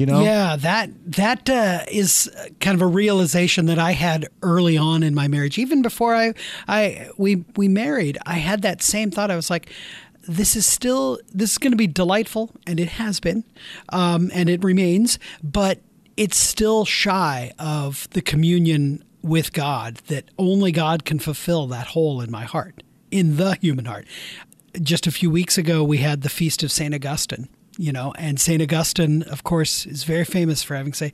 You 0.00 0.06
know? 0.06 0.22
Yeah, 0.22 0.56
that 0.56 0.88
that 1.12 1.50
uh, 1.50 1.84
is 1.92 2.30
kind 2.58 2.74
of 2.74 2.80
a 2.80 2.86
realization 2.86 3.66
that 3.66 3.78
I 3.78 3.92
had 3.92 4.28
early 4.42 4.78
on 4.78 5.02
in 5.02 5.14
my 5.14 5.28
marriage. 5.28 5.58
Even 5.58 5.82
before 5.82 6.16
I 6.16 6.32
I 6.66 7.10
we 7.18 7.44
we 7.54 7.68
married, 7.68 8.16
I 8.24 8.38
had 8.38 8.62
that 8.62 8.82
same 8.82 9.10
thought. 9.10 9.30
I 9.30 9.36
was 9.36 9.50
like, 9.50 9.70
this 10.26 10.56
is 10.56 10.64
still 10.64 11.20
this 11.34 11.52
is 11.52 11.58
going 11.58 11.72
to 11.72 11.76
be 11.76 11.86
delightful, 11.86 12.50
and 12.66 12.80
it 12.80 12.88
has 12.88 13.20
been, 13.20 13.44
um, 13.90 14.30
and 14.32 14.48
it 14.48 14.64
remains, 14.64 15.18
but 15.42 15.80
it's 16.16 16.38
still 16.38 16.86
shy 16.86 17.52
of 17.58 18.08
the 18.12 18.22
communion 18.22 19.04
with 19.20 19.52
God 19.52 19.96
that 20.06 20.30
only 20.38 20.72
God 20.72 21.04
can 21.04 21.18
fulfill 21.18 21.66
that 21.66 21.88
hole 21.88 22.22
in 22.22 22.30
my 22.30 22.44
heart, 22.44 22.82
in 23.10 23.36
the 23.36 23.56
human 23.56 23.84
heart. 23.84 24.06
Just 24.80 25.06
a 25.06 25.12
few 25.12 25.30
weeks 25.30 25.58
ago, 25.58 25.84
we 25.84 25.98
had 25.98 26.22
the 26.22 26.30
feast 26.30 26.62
of 26.62 26.72
Saint 26.72 26.94
Augustine 26.94 27.50
you 27.78 27.92
know, 27.92 28.12
and 28.18 28.40
St. 28.40 28.62
Augustine, 28.62 29.22
of 29.22 29.44
course, 29.44 29.86
is 29.86 30.04
very 30.04 30.24
famous 30.24 30.62
for 30.62 30.76
having 30.76 30.92
say, 30.92 31.12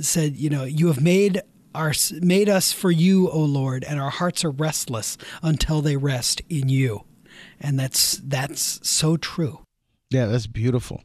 said, 0.00 0.36
you 0.36 0.50
know, 0.50 0.64
you 0.64 0.86
have 0.86 1.00
made 1.00 1.42
our, 1.74 1.92
made 2.20 2.48
us 2.48 2.72
for 2.72 2.90
you, 2.90 3.28
O 3.30 3.40
Lord, 3.40 3.84
and 3.84 4.00
our 4.00 4.10
hearts 4.10 4.44
are 4.44 4.50
restless 4.50 5.18
until 5.42 5.82
they 5.82 5.96
rest 5.96 6.42
in 6.48 6.68
you. 6.68 7.04
And 7.60 7.78
that's, 7.78 8.20
that's 8.24 8.80
so 8.88 9.16
true. 9.16 9.60
Yeah, 10.10 10.26
that's 10.26 10.46
beautiful. 10.46 11.02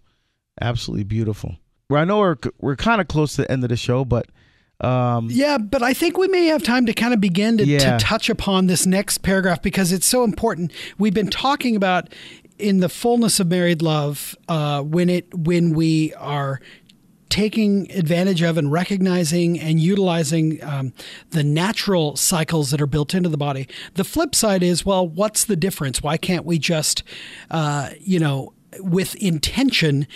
Absolutely 0.62 1.04
beautiful. 1.04 1.58
Well, 1.90 2.02
I 2.02 2.06
know 2.06 2.20
we're, 2.20 2.38
we're 2.60 2.76
kind 2.76 3.02
of 3.02 3.08
close 3.08 3.36
to 3.36 3.42
the 3.42 3.52
end 3.52 3.64
of 3.64 3.70
the 3.70 3.76
show, 3.76 4.06
but 4.06 4.28
um, 4.82 5.28
yeah, 5.30 5.60
but 5.60 5.84
I 5.84 5.94
think 5.94 6.18
we 6.18 6.28
may 6.28 6.48
have 6.48 6.64
time 6.64 6.88
to 6.88 6.94
kind 6.94 7.14
of 7.14 7.22
begin 7.22 7.58
to, 7.60 7.66
yeah. 7.66 7.98
to, 7.98 8.04
touch 8.04 8.30
upon 8.30 8.66
this 8.66 8.88
next 8.88 9.20
paragraph 9.20 9.62
because 9.62 9.92
it's 9.92 10.08
so 10.08 10.24
important. 10.24 10.74
We've 10.98 11.14
been 11.14 11.30
talking 11.30 11.76
about 11.76 12.10
in 12.62 12.80
the 12.80 12.90
fullness 12.90 13.40
of 13.40 13.48
married 13.48 13.82
love, 13.82 14.36
uh, 14.48 14.82
when 14.82 15.10
it 15.10 15.34
when 15.34 15.74
we 15.74 16.14
are 16.16 16.62
taking 17.30 17.90
advantage 17.94 18.42
of 18.42 18.58
and 18.58 18.72
recognizing 18.72 19.58
and 19.58 19.80
utilizing 19.80 20.62
um, 20.64 20.94
the 21.30 21.44
natural 21.44 22.18
cycles 22.18 22.72
that 22.72 22.82
are 22.82 22.88
built 22.88 23.16
into 23.16 23.30
the 23.30 23.38
body. 23.38 23.68
The 23.94 24.04
flip 24.04 24.36
side 24.36 24.62
is, 24.62 24.86
well, 24.86 25.08
what's 25.08 25.46
the 25.46 25.56
difference? 25.56 26.04
Why 26.04 26.18
can't 26.18 26.46
we 26.46 26.60
just, 26.60 27.04
uh, 27.50 27.92
you 28.02 28.20
know, 28.20 28.54
with 28.80 29.16
intention 29.16 30.08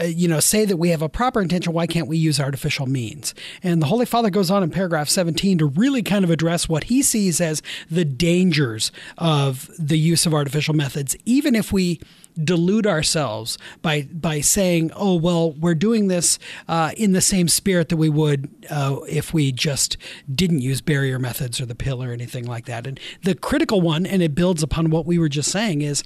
uh, 0.00 0.04
you 0.04 0.28
know, 0.28 0.40
say 0.40 0.64
that 0.64 0.76
we 0.76 0.90
have 0.90 1.02
a 1.02 1.08
proper 1.08 1.40
intention, 1.40 1.72
why 1.72 1.86
can't 1.86 2.08
we 2.08 2.16
use 2.16 2.40
artificial 2.40 2.86
means? 2.86 3.34
And 3.62 3.82
the 3.82 3.86
Holy 3.86 4.06
Father 4.06 4.30
goes 4.30 4.50
on 4.50 4.62
in 4.62 4.70
paragraph 4.70 5.08
17 5.08 5.58
to 5.58 5.66
really 5.66 6.02
kind 6.02 6.24
of 6.24 6.30
address 6.30 6.68
what 6.68 6.84
he 6.84 7.02
sees 7.02 7.40
as 7.40 7.62
the 7.90 8.04
dangers 8.04 8.92
of 9.16 9.70
the 9.78 9.98
use 9.98 10.26
of 10.26 10.34
artificial 10.34 10.74
methods, 10.74 11.16
even 11.24 11.54
if 11.54 11.72
we 11.72 12.00
delude 12.42 12.86
ourselves 12.86 13.58
by 13.82 14.02
by 14.02 14.40
saying, 14.40 14.90
"Oh 14.94 15.16
well, 15.16 15.52
we're 15.52 15.74
doing 15.74 16.08
this 16.08 16.38
uh, 16.68 16.92
in 16.96 17.12
the 17.12 17.20
same 17.20 17.48
spirit 17.48 17.88
that 17.88 17.96
we 17.96 18.08
would 18.08 18.48
uh, 18.70 18.98
if 19.08 19.34
we 19.34 19.52
just 19.52 19.96
didn't 20.32 20.60
use 20.60 20.80
barrier 20.80 21.18
methods 21.18 21.60
or 21.60 21.66
the 21.66 21.74
pill 21.74 22.02
or 22.02 22.12
anything 22.12 22.46
like 22.46 22.66
that." 22.66 22.86
And 22.86 23.00
the 23.22 23.34
critical 23.34 23.80
one, 23.80 24.06
and 24.06 24.22
it 24.22 24.34
builds 24.34 24.62
upon 24.62 24.90
what 24.90 25.06
we 25.06 25.18
were 25.18 25.28
just 25.28 25.50
saying, 25.50 25.82
is 25.82 26.02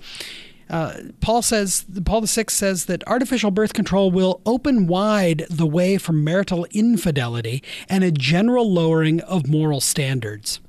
uh, 0.72 0.94
Paul 1.20 1.42
says, 1.42 1.84
Paul 2.04 2.22
VI 2.22 2.44
says 2.48 2.86
that 2.86 3.06
artificial 3.06 3.50
birth 3.50 3.74
control 3.74 4.10
will 4.10 4.40
open 4.46 4.86
wide 4.86 5.44
the 5.50 5.66
way 5.66 5.98
for 5.98 6.12
marital 6.12 6.66
infidelity 6.70 7.62
and 7.88 8.02
a 8.02 8.10
general 8.10 8.72
lowering 8.72 9.20
of 9.20 9.46
moral 9.46 9.80
standards. 9.80 10.60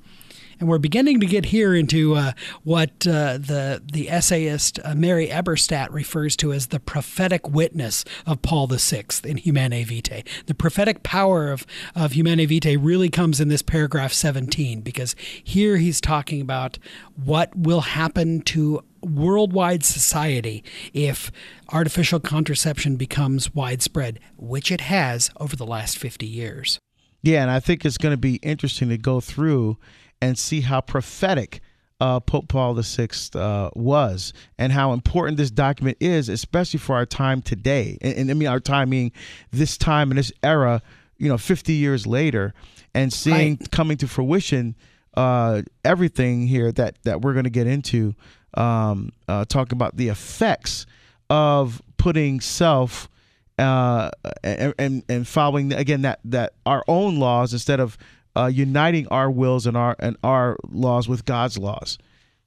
And 0.64 0.70
we're 0.70 0.78
beginning 0.78 1.20
to 1.20 1.26
get 1.26 1.44
here 1.44 1.74
into 1.74 2.14
uh, 2.14 2.32
what 2.62 3.06
uh, 3.06 3.36
the 3.36 3.82
the 3.84 4.08
essayist 4.08 4.80
uh, 4.82 4.94
Mary 4.94 5.28
Eberstadt 5.28 5.92
refers 5.92 6.36
to 6.36 6.54
as 6.54 6.68
the 6.68 6.80
prophetic 6.80 7.46
witness 7.50 8.02
of 8.24 8.40
Paul 8.40 8.68
VI 8.68 9.04
in 9.24 9.36
Humanae 9.36 9.84
Vitae. 9.84 10.22
The 10.46 10.54
prophetic 10.54 11.02
power 11.02 11.52
of, 11.52 11.66
of 11.94 12.12
Humanae 12.12 12.46
Vitae 12.46 12.76
really 12.76 13.10
comes 13.10 13.42
in 13.42 13.48
this 13.48 13.60
paragraph 13.60 14.14
17 14.14 14.80
because 14.80 15.14
here 15.18 15.76
he's 15.76 16.00
talking 16.00 16.40
about 16.40 16.78
what 17.22 17.54
will 17.54 17.82
happen 17.82 18.40
to 18.44 18.82
worldwide 19.02 19.84
society 19.84 20.64
if 20.94 21.30
artificial 21.74 22.20
contraception 22.20 22.96
becomes 22.96 23.54
widespread, 23.54 24.18
which 24.38 24.72
it 24.72 24.80
has 24.80 25.30
over 25.36 25.56
the 25.56 25.66
last 25.66 25.98
50 25.98 26.24
years. 26.24 26.78
Yeah, 27.22 27.42
and 27.42 27.50
I 27.50 27.60
think 27.60 27.84
it's 27.84 27.98
going 27.98 28.14
to 28.14 28.18
be 28.18 28.36
interesting 28.36 28.88
to 28.88 28.96
go 28.96 29.20
through 29.20 29.76
and 30.24 30.38
see 30.38 30.62
how 30.62 30.80
prophetic 30.80 31.60
uh, 32.00 32.18
Pope 32.18 32.48
Paul 32.48 32.74
VI 32.74 33.08
uh, 33.34 33.68
was 33.74 34.32
and 34.58 34.72
how 34.72 34.94
important 34.94 35.36
this 35.36 35.50
document 35.50 35.98
is, 36.00 36.30
especially 36.30 36.78
for 36.78 36.96
our 36.96 37.04
time 37.04 37.42
today. 37.42 37.98
And, 38.00 38.16
and 38.16 38.30
I 38.30 38.34
mean, 38.34 38.48
our 38.48 38.58
time 38.58 38.88
meaning 38.88 39.12
this 39.50 39.76
time 39.76 40.10
in 40.10 40.16
this 40.16 40.32
era, 40.42 40.80
you 41.18 41.28
know, 41.28 41.36
50 41.36 41.74
years 41.74 42.06
later, 42.06 42.54
and 42.94 43.12
seeing 43.12 43.58
right. 43.60 43.70
coming 43.70 43.98
to 43.98 44.08
fruition 44.08 44.76
uh, 45.14 45.60
everything 45.84 46.46
here 46.46 46.72
that, 46.72 46.96
that 47.02 47.20
we're 47.20 47.34
going 47.34 47.44
to 47.44 47.50
get 47.50 47.66
into 47.66 48.14
um, 48.54 49.10
uh, 49.28 49.44
talk 49.44 49.72
about 49.72 49.98
the 49.98 50.08
effects 50.08 50.86
of 51.28 51.82
putting 51.98 52.40
self 52.40 53.10
uh, 53.58 54.10
and, 54.42 54.74
and, 54.78 55.04
and 55.06 55.28
following 55.28 55.72
again 55.72 56.02
that 56.02 56.18
that 56.24 56.54
our 56.66 56.82
own 56.88 57.20
laws 57.20 57.52
instead 57.52 57.78
of 57.78 57.96
uh, 58.36 58.46
uniting 58.46 59.06
our 59.08 59.30
wills 59.30 59.66
and 59.66 59.76
our 59.76 59.96
and 59.98 60.16
our 60.22 60.56
laws 60.70 61.08
with 61.08 61.24
God's 61.24 61.58
laws. 61.58 61.98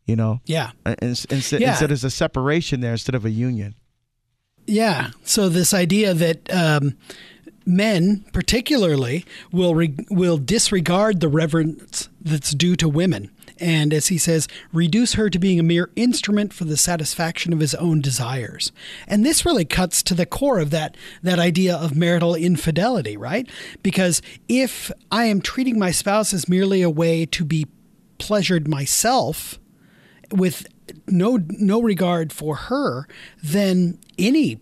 You 0.06 0.16
know, 0.16 0.40
yeah, 0.46 0.72
and, 0.86 0.96
and, 1.02 1.26
and 1.30 1.52
yeah. 1.52 1.72
instead 1.72 1.90
there's 1.90 2.04
a 2.04 2.10
separation 2.10 2.80
there 2.80 2.94
instead 2.94 3.16
of 3.16 3.26
a 3.26 3.30
union. 3.30 3.76
Yeah. 4.66 5.12
So 5.24 5.50
this 5.50 5.74
idea 5.74 6.14
that 6.14 6.54
um, 6.54 6.98
men, 7.66 8.26
particularly, 8.34 9.26
will 9.52 9.76
re- 9.76 9.96
will 10.10 10.38
disregard 10.38 11.20
the 11.20 11.30
reverence 11.30 12.10
that's 12.22 12.52
due 12.52 12.76
to 12.78 12.88
women 12.88 13.32
and 13.60 13.94
as 13.94 14.08
he 14.08 14.18
says, 14.18 14.48
reduce 14.72 15.14
her 15.14 15.30
to 15.30 15.40
being 15.40 15.60
a 15.60 15.64
mere 15.64 15.90
instrument 15.96 16.54
for 16.54 16.66
the 16.66 16.78
satisfaction 16.78 17.54
of 17.54 17.60
his 17.60 17.76
own 17.76 18.02
desires. 18.02 18.72
And 19.08 19.26
this 19.26 19.46
really 19.46 19.66
cuts 19.66 20.04
to 20.04 20.14
the 20.14 20.26
core 20.26 20.60
of 20.60 20.70
that 20.72 20.96
that 21.24 21.40
idea 21.40 21.76
of 21.76 21.96
marital 21.96 22.36
infidelity, 22.36 23.18
right? 23.18 23.50
Because 23.84 24.22
if 24.48 24.92
I 25.12 25.26
am 25.26 25.42
treating 25.42 25.80
my 25.80 25.92
spouse 25.92 26.34
as 26.34 26.50
merely 26.50 26.82
a 26.82 26.90
way 26.90 27.26
to 27.28 27.46
be 27.46 27.68
pleasured 28.18 28.68
myself 28.68 29.60
with 30.32 30.68
no 31.08 31.40
no 31.50 31.82
regard 31.82 32.34
for 32.34 32.56
her, 32.56 33.08
then 33.44 34.00
any 34.18 34.60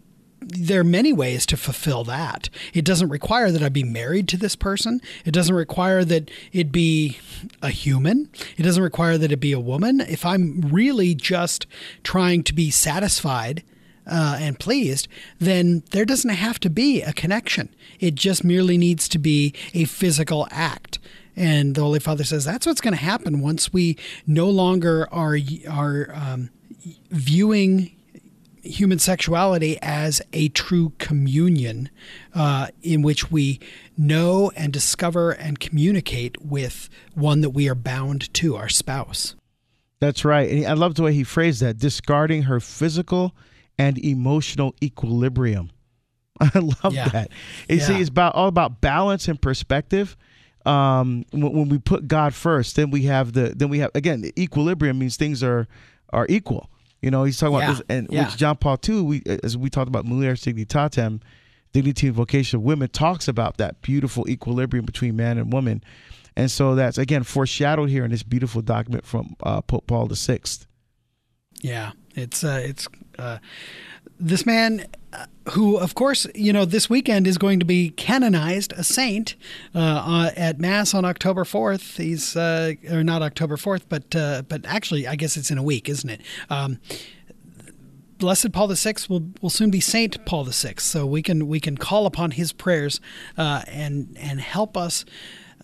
there 0.48 0.82
are 0.82 0.86
many 0.86 1.12
ways 1.12 1.46
to 1.48 1.58
fulfill 1.58 2.04
that. 2.04 2.50
It 2.74 2.86
doesn't 2.86 3.10
require 3.10 3.52
that 3.52 3.64
I 3.64 3.70
be 3.70 3.84
married 3.84 4.28
to 4.30 4.38
this 4.38 4.56
person. 4.56 5.02
It 5.26 5.32
doesn't 5.32 5.56
require 5.56 6.06
that 6.06 6.30
it 6.54 6.72
be 6.72 7.18
a 7.62 7.70
human. 7.70 8.30
It 8.56 8.64
doesn't 8.64 8.84
require 8.84 9.18
that 9.18 9.32
it 9.32 9.40
be 9.40 9.52
a 9.52 9.60
woman. 9.60 10.02
If 10.02 10.26
I'm 10.26 10.62
really 10.62 11.16
just 11.16 11.66
trying 12.04 12.44
to 12.44 12.54
be 12.54 12.70
satisfied 12.70 13.64
uh, 14.06 14.38
and 14.40 14.60
pleased, 14.60 15.08
then 15.40 15.84
there 15.90 16.06
doesn't 16.06 16.30
have 16.30 16.60
to 16.60 16.70
be 16.70 17.02
a 17.02 17.12
connection. 17.12 17.74
It 18.00 18.14
just 18.14 18.44
merely 18.44 18.78
needs 18.78 19.10
to 19.10 19.20
be 19.20 19.54
a 19.74 19.86
physical 19.86 20.48
act. 20.52 21.00
And 21.36 21.76
the 21.76 21.82
Holy 21.82 22.00
Father 22.00 22.24
says 22.24 22.46
that's 22.46 22.66
what's 22.66 22.82
going 22.82 22.94
to 22.94 23.04
happen 23.04 23.42
once 23.42 23.74
we 23.74 23.98
no 24.28 24.50
longer 24.50 25.08
are 25.12 25.38
are 25.70 26.14
um, 26.14 26.50
viewing 27.10 27.95
human 28.66 29.00
sexuality 29.00 29.78
as 29.82 30.22
a 30.34 30.50
true 30.50 30.94
communion 30.98 31.90
uh, 32.34 32.68
in 32.82 33.02
which 33.02 33.32
we 33.32 33.60
know 33.98 34.52
and 34.56 34.74
discover 34.74 35.32
and 35.32 35.60
communicate 35.60 36.42
with 36.42 36.90
one 37.14 37.42
that 37.42 37.52
we 37.52 37.70
are 37.70 37.76
bound 37.76 38.34
to, 38.36 38.56
our 38.56 38.70
spouse. 38.70 39.36
That's 40.00 40.26
right. 40.26 40.50
And 40.50 40.66
I 40.66 40.74
love 40.74 40.96
the 40.96 41.04
way 41.04 41.14
he 41.14 41.24
phrased 41.24 41.62
that 41.62 41.78
discarding 41.78 42.44
her 42.44 42.60
physical 42.60 43.34
and 43.78 43.98
emotional 43.98 44.76
equilibrium. 44.84 45.72
I 46.40 46.60
love 46.60 46.94
Yeah. 46.94 47.08
that. 47.10 47.32
You 47.70 47.80
see, 47.80 48.00
it's 48.00 48.10
about 48.10 48.36
all 48.36 48.48
about 48.50 48.82
balance 48.82 49.28
and 49.28 49.42
perspective. 49.42 50.18
Um, 50.66 51.26
when, 51.32 51.54
when 51.54 51.70
we 51.70 51.78
put 51.78 52.08
God 52.08 52.34
first, 52.34 52.76
then 52.76 52.90
we 52.90 53.04
have 53.04 53.34
the 53.34 53.54
then 53.56 53.70
we 53.70 53.80
have 53.80 53.92
again 53.94 54.22
the 54.22 54.34
equilibrium 54.42 54.98
means 54.98 55.16
things 55.16 55.44
are 55.44 55.68
are 56.12 56.26
equal. 56.28 56.70
You 57.06 57.12
know, 57.12 57.24
he's 57.24 57.38
talking 57.38 57.58
Yeah. 57.60 57.66
about 57.66 57.78
this, 57.78 57.86
and 57.88 58.08
Yeah. 58.10 58.26
which 58.26 58.36
John 58.36 58.58
Paul 58.58 58.80
II. 58.90 59.02
We 59.02 59.22
as 59.44 59.56
we 59.56 59.70
talked 59.70 59.88
about 59.88 60.06
mulieris 60.06 60.42
dignitatem, 60.44 61.22
dignity 61.72 62.08
and 62.08 62.16
vocation 62.16 62.58
of 62.58 62.64
women 62.64 62.90
talks 62.90 63.28
about 63.28 63.58
that 63.58 63.84
beautiful 63.84 64.28
equilibrium 64.28 64.86
between 64.86 65.16
man 65.16 65.38
and 65.38 65.54
woman, 65.54 65.84
and 66.36 66.50
so 66.50 66.74
that's 66.74 66.98
again 66.98 67.22
foreshadowed 67.24 67.90
here 67.92 68.04
in 68.06 68.10
this 68.10 68.24
beautiful 68.24 68.64
document 68.64 69.06
from 69.06 69.36
uh, 69.44 69.62
Pope 69.62 69.86
Paul 69.86 70.08
the 70.08 70.16
Sixth. 70.16 70.66
Yeah, 71.62 71.92
it's 72.16 72.44
uh, 72.44 72.62
it's 72.64 72.88
uh, 73.20 73.38
this 74.20 74.46
man 74.46 74.86
uh, 75.14 75.26
who, 75.52 75.78
of 75.78 75.96
course, 75.96 76.26
you 76.34 76.52
know, 76.54 76.66
this 76.66 76.90
weekend 76.90 77.28
is 77.28 77.38
going 77.38 77.60
to 77.60 77.66
be 77.66 77.90
canonized 77.92 78.74
a 78.74 78.84
saint 78.84 79.36
uh, 79.74 79.80
uh, 79.80 80.32
at 80.36 80.60
Mass 80.60 80.94
on 80.94 81.06
October 81.06 81.46
fourth. 81.46 81.98
He's 81.98 82.36
uh, 82.36 82.74
or 82.90 83.04
not 83.04 83.22
October 83.22 83.58
fourth, 83.58 83.88
but 83.90 84.10
but 84.10 84.66
actually, 84.66 85.08
I 85.08 85.16
guess 85.16 85.38
it's 85.38 85.52
in 85.52 85.58
a 85.58 85.64
week, 85.64 85.90
isn't 85.90 86.10
it? 86.10 86.22
Um, 86.50 86.80
Blessed 88.18 88.54
Paul 88.54 88.70
VI 88.70 88.94
will 89.10 89.28
will 89.42 89.50
soon 89.50 89.70
be 89.70 89.82
Saint 89.82 90.26
Paul 90.26 90.46
VI, 90.46 90.76
so 90.78 91.06
we 91.06 91.22
can 91.22 91.48
we 91.48 91.60
can 91.60 91.78
call 91.78 92.06
upon 92.06 92.32
his 92.32 92.54
prayers 92.54 93.02
and 93.38 94.18
and 94.18 94.40
help 94.40 94.78
us, 94.78 95.04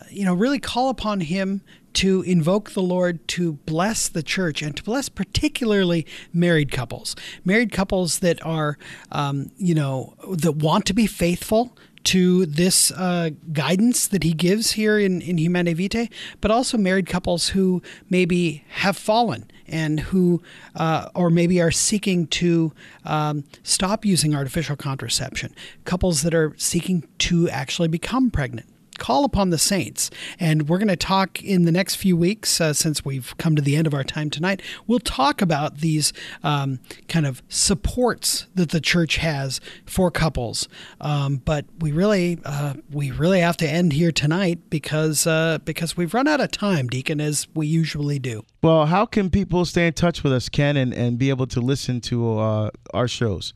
you 0.10 0.26
know, 0.26 0.34
really 0.34 0.60
call 0.60 0.90
upon 0.90 1.22
him 1.22 1.62
to 1.94 2.22
invoke 2.22 2.72
the 2.72 2.82
Lord 2.82 3.26
to 3.30 3.54
bless 3.54 4.08
the 4.08 4.24
church 4.24 4.62
and 4.62 4.76
to 4.78 4.84
bless 4.84 5.10
particularly 5.10 6.06
married 6.34 6.72
couples, 6.72 7.16
married 7.44 7.72
couples 7.72 8.20
that 8.20 8.44
are, 8.46 8.78
um, 9.12 9.52
you 9.58 9.76
know, 9.76 10.14
that 10.30 10.54
want 10.54 10.86
to 10.86 10.94
be 10.94 11.08
faithful 11.08 11.76
to 12.04 12.46
this 12.48 12.92
uh, 12.92 13.30
guidance 13.54 14.08
that 14.08 14.24
he 14.24 14.34
gives 14.34 14.72
here 14.72 14.98
in, 14.98 15.22
in 15.22 15.38
Humanae 15.38 15.74
Vitae, 15.74 16.10
but 16.40 16.50
also 16.50 16.78
married 16.78 17.06
couples 17.06 17.50
who 17.50 17.82
maybe 18.10 18.64
have 18.70 18.98
fallen 18.98 19.50
and 19.68 20.00
who, 20.00 20.42
uh, 20.76 21.10
or 21.14 21.30
maybe 21.30 21.62
are 21.62 21.72
seeking 21.72 22.26
to 22.28 22.74
um, 23.06 23.44
stop 23.64 24.04
using 24.04 24.36
artificial 24.36 24.76
contraception, 24.76 25.54
couples 25.86 26.24
that 26.24 26.34
are 26.34 26.54
seeking 26.58 27.08
to 27.20 27.50
actually 27.50 27.88
become 27.88 28.32
pregnant 28.32 28.68
call 29.02 29.26
upon 29.26 29.50
the 29.50 29.58
saints. 29.58 30.12
And 30.40 30.70
we're 30.70 30.78
going 30.78 30.88
to 30.88 30.96
talk 30.96 31.44
in 31.44 31.66
the 31.66 31.72
next 31.72 31.96
few 31.96 32.16
weeks, 32.16 32.62
uh, 32.62 32.72
since 32.72 33.04
we've 33.04 33.36
come 33.38 33.56
to 33.56 33.62
the 33.62 33.76
end 33.76 33.88
of 33.88 33.96
our 33.96 34.04
time 34.04 34.30
tonight, 34.30 34.62
we'll 34.86 35.00
talk 35.00 35.42
about 35.42 35.80
these 35.80 36.14
um, 36.44 36.78
kind 37.08 37.26
of 37.26 37.42
supports 37.50 38.46
that 38.54 38.70
the 38.70 38.80
church 38.80 39.16
has 39.18 39.60
for 39.88 40.12
couples. 40.12 40.68
Um, 41.02 41.38
but 41.38 41.66
we 41.80 41.92
really, 41.92 42.38
uh, 42.46 42.76
we 42.92 43.10
really 43.10 43.40
have 43.40 43.58
to 43.58 43.68
end 43.68 43.94
here 43.94 44.12
tonight 44.12 44.70
because 44.70 45.26
uh, 45.26 45.58
because 45.66 45.98
we've 45.98 46.14
run 46.14 46.28
out 46.28 46.40
of 46.40 46.52
time, 46.52 46.88
Deacon, 46.88 47.20
as 47.20 47.48
we 47.56 47.66
usually 47.66 48.20
do. 48.20 48.46
Well, 48.62 48.86
how 48.86 49.08
can 49.08 49.32
people 49.32 49.66
stay 49.66 49.88
in 49.88 49.94
touch 49.94 50.24
with 50.24 50.32
us, 50.32 50.48
Ken, 50.48 50.78
and, 50.78 50.94
and 50.94 51.18
be 51.18 51.30
able 51.30 51.48
to 51.48 51.60
listen 51.60 52.02
to 52.02 52.38
uh, 52.38 52.70
our 52.94 53.08
shows? 53.08 53.56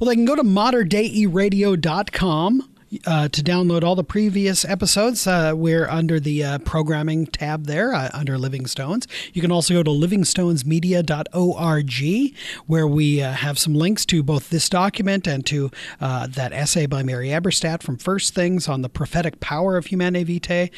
Well, 0.00 0.08
they 0.08 0.16
can 0.16 0.24
go 0.24 0.34
to 0.34 0.42
materdeiradio.com 0.42 2.72
uh, 3.04 3.28
to 3.28 3.42
download 3.42 3.82
all 3.82 3.94
the 3.94 4.04
previous 4.04 4.64
episodes. 4.64 5.26
Uh, 5.26 5.52
we're 5.54 5.86
under 5.88 6.18
the 6.20 6.44
uh, 6.44 6.58
programming 6.58 7.26
tab 7.26 7.66
there, 7.66 7.92
uh, 7.92 8.08
under 8.12 8.38
Living 8.38 8.66
Stones. 8.66 9.08
You 9.32 9.42
can 9.42 9.50
also 9.50 9.74
go 9.74 9.82
to 9.82 9.90
livingstonesmedia.org, 9.90 12.34
where 12.66 12.86
we 12.86 13.22
uh, 13.22 13.32
have 13.32 13.58
some 13.58 13.74
links 13.74 14.06
to 14.06 14.22
both 14.22 14.50
this 14.50 14.68
document 14.68 15.26
and 15.26 15.44
to 15.46 15.70
uh, 16.00 16.28
that 16.28 16.52
essay 16.52 16.86
by 16.86 17.02
Mary 17.02 17.28
Eberstadt 17.28 17.82
from 17.82 17.96
First 17.96 18.34
Things 18.34 18.68
on 18.68 18.82
the 18.82 18.88
prophetic 18.88 19.40
power 19.40 19.76
of 19.76 19.86
Humanae 19.86 20.24
Vitae. 20.24 20.70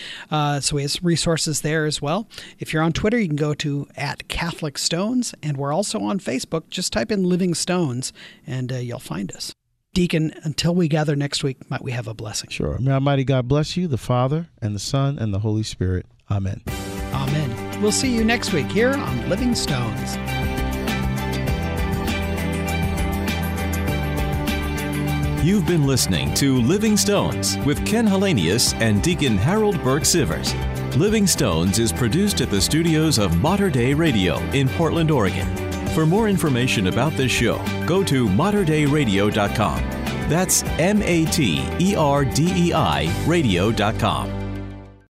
So 0.61 0.77
we 0.77 0.83
have 0.83 0.91
some 0.91 1.07
resources 1.07 1.61
there 1.61 1.87
as 1.87 2.01
well. 2.01 2.29
If 2.59 2.73
you're 2.73 2.83
on 2.83 2.93
Twitter, 2.93 3.19
you 3.19 3.29
can 3.29 3.37
go 3.37 3.55
to 3.55 3.87
at 3.97 4.29
Catholic 4.29 4.79
Stones, 4.79 5.35
and 5.43 5.57
we're 5.57 5.73
also 5.73 6.01
on 6.01 6.21
Facebook. 6.21 6.71
Just 6.71 6.93
type 6.93 7.13
in 7.13 7.25
Living 7.25 7.55
Stones, 7.55 8.13
and 8.47 8.71
you'll 8.71 8.99
find 8.99 9.33
us. 9.33 9.53
Deacon, 9.95 10.33
until 10.45 10.75
we 10.75 10.87
gather 10.89 11.17
next 11.17 11.43
week, 11.43 11.69
might 11.71 11.83
we 11.83 11.93
have 11.93 12.07
a 12.07 12.15
blessing? 12.15 12.51
Sure. 12.51 12.79
May 12.79 12.93
Almighty 12.93 13.25
God 13.25 13.49
bless 13.49 13.77
you, 13.77 13.89
the 13.89 13.99
Father, 13.99 14.49
and 14.61 14.75
the 14.75 14.81
Son, 14.81 15.19
and 15.19 15.33
the 15.33 15.41
Holy 15.41 15.63
Spirit. 15.63 16.07
Amen. 16.31 16.63
Amen. 17.13 17.83
We'll 17.83 17.93
see 17.93 18.15
you 18.15 18.25
next 18.25 18.53
week 18.53 18.67
here 18.71 18.93
on 18.95 19.29
Living 19.29 19.55
Stones. 19.55 20.17
You've 25.45 25.67
been 25.67 25.87
listening 25.87 26.35
to 26.35 26.61
Living 26.61 26.97
Stones 26.97 27.57
with 27.59 27.85
Ken 27.87 28.07
Hallenius 28.07 28.75
and 28.81 29.03
Deacon 29.03 29.39
Harold 29.39 29.83
Burke 29.83 30.03
Sivers. 30.03 30.53
Living 30.97 31.27
Stones 31.27 31.79
is 31.79 31.93
produced 31.93 32.41
at 32.41 32.51
the 32.51 32.61
studios 32.61 33.19
of 33.19 33.41
Mater 33.41 33.71
Dei 33.71 33.95
Radio 33.95 34.39
in 34.51 34.69
Portland, 34.69 35.11
Oregon. 35.11 35.68
For 35.99 36.07
more 36.07 36.29
information 36.29 36.87
about 36.87 37.15
this 37.15 37.33
show, 37.33 37.61
go 37.85 38.05
to 38.05 38.29
materdeiradio.com. 38.29 39.81
That's 40.29 40.63
M 40.79 41.03
A 41.03 41.25
T 41.25 41.67
E 41.81 41.97
R 41.97 42.25
D 42.25 42.53
E 42.55 42.73
I 42.73 43.13
radio.com. 43.27 44.38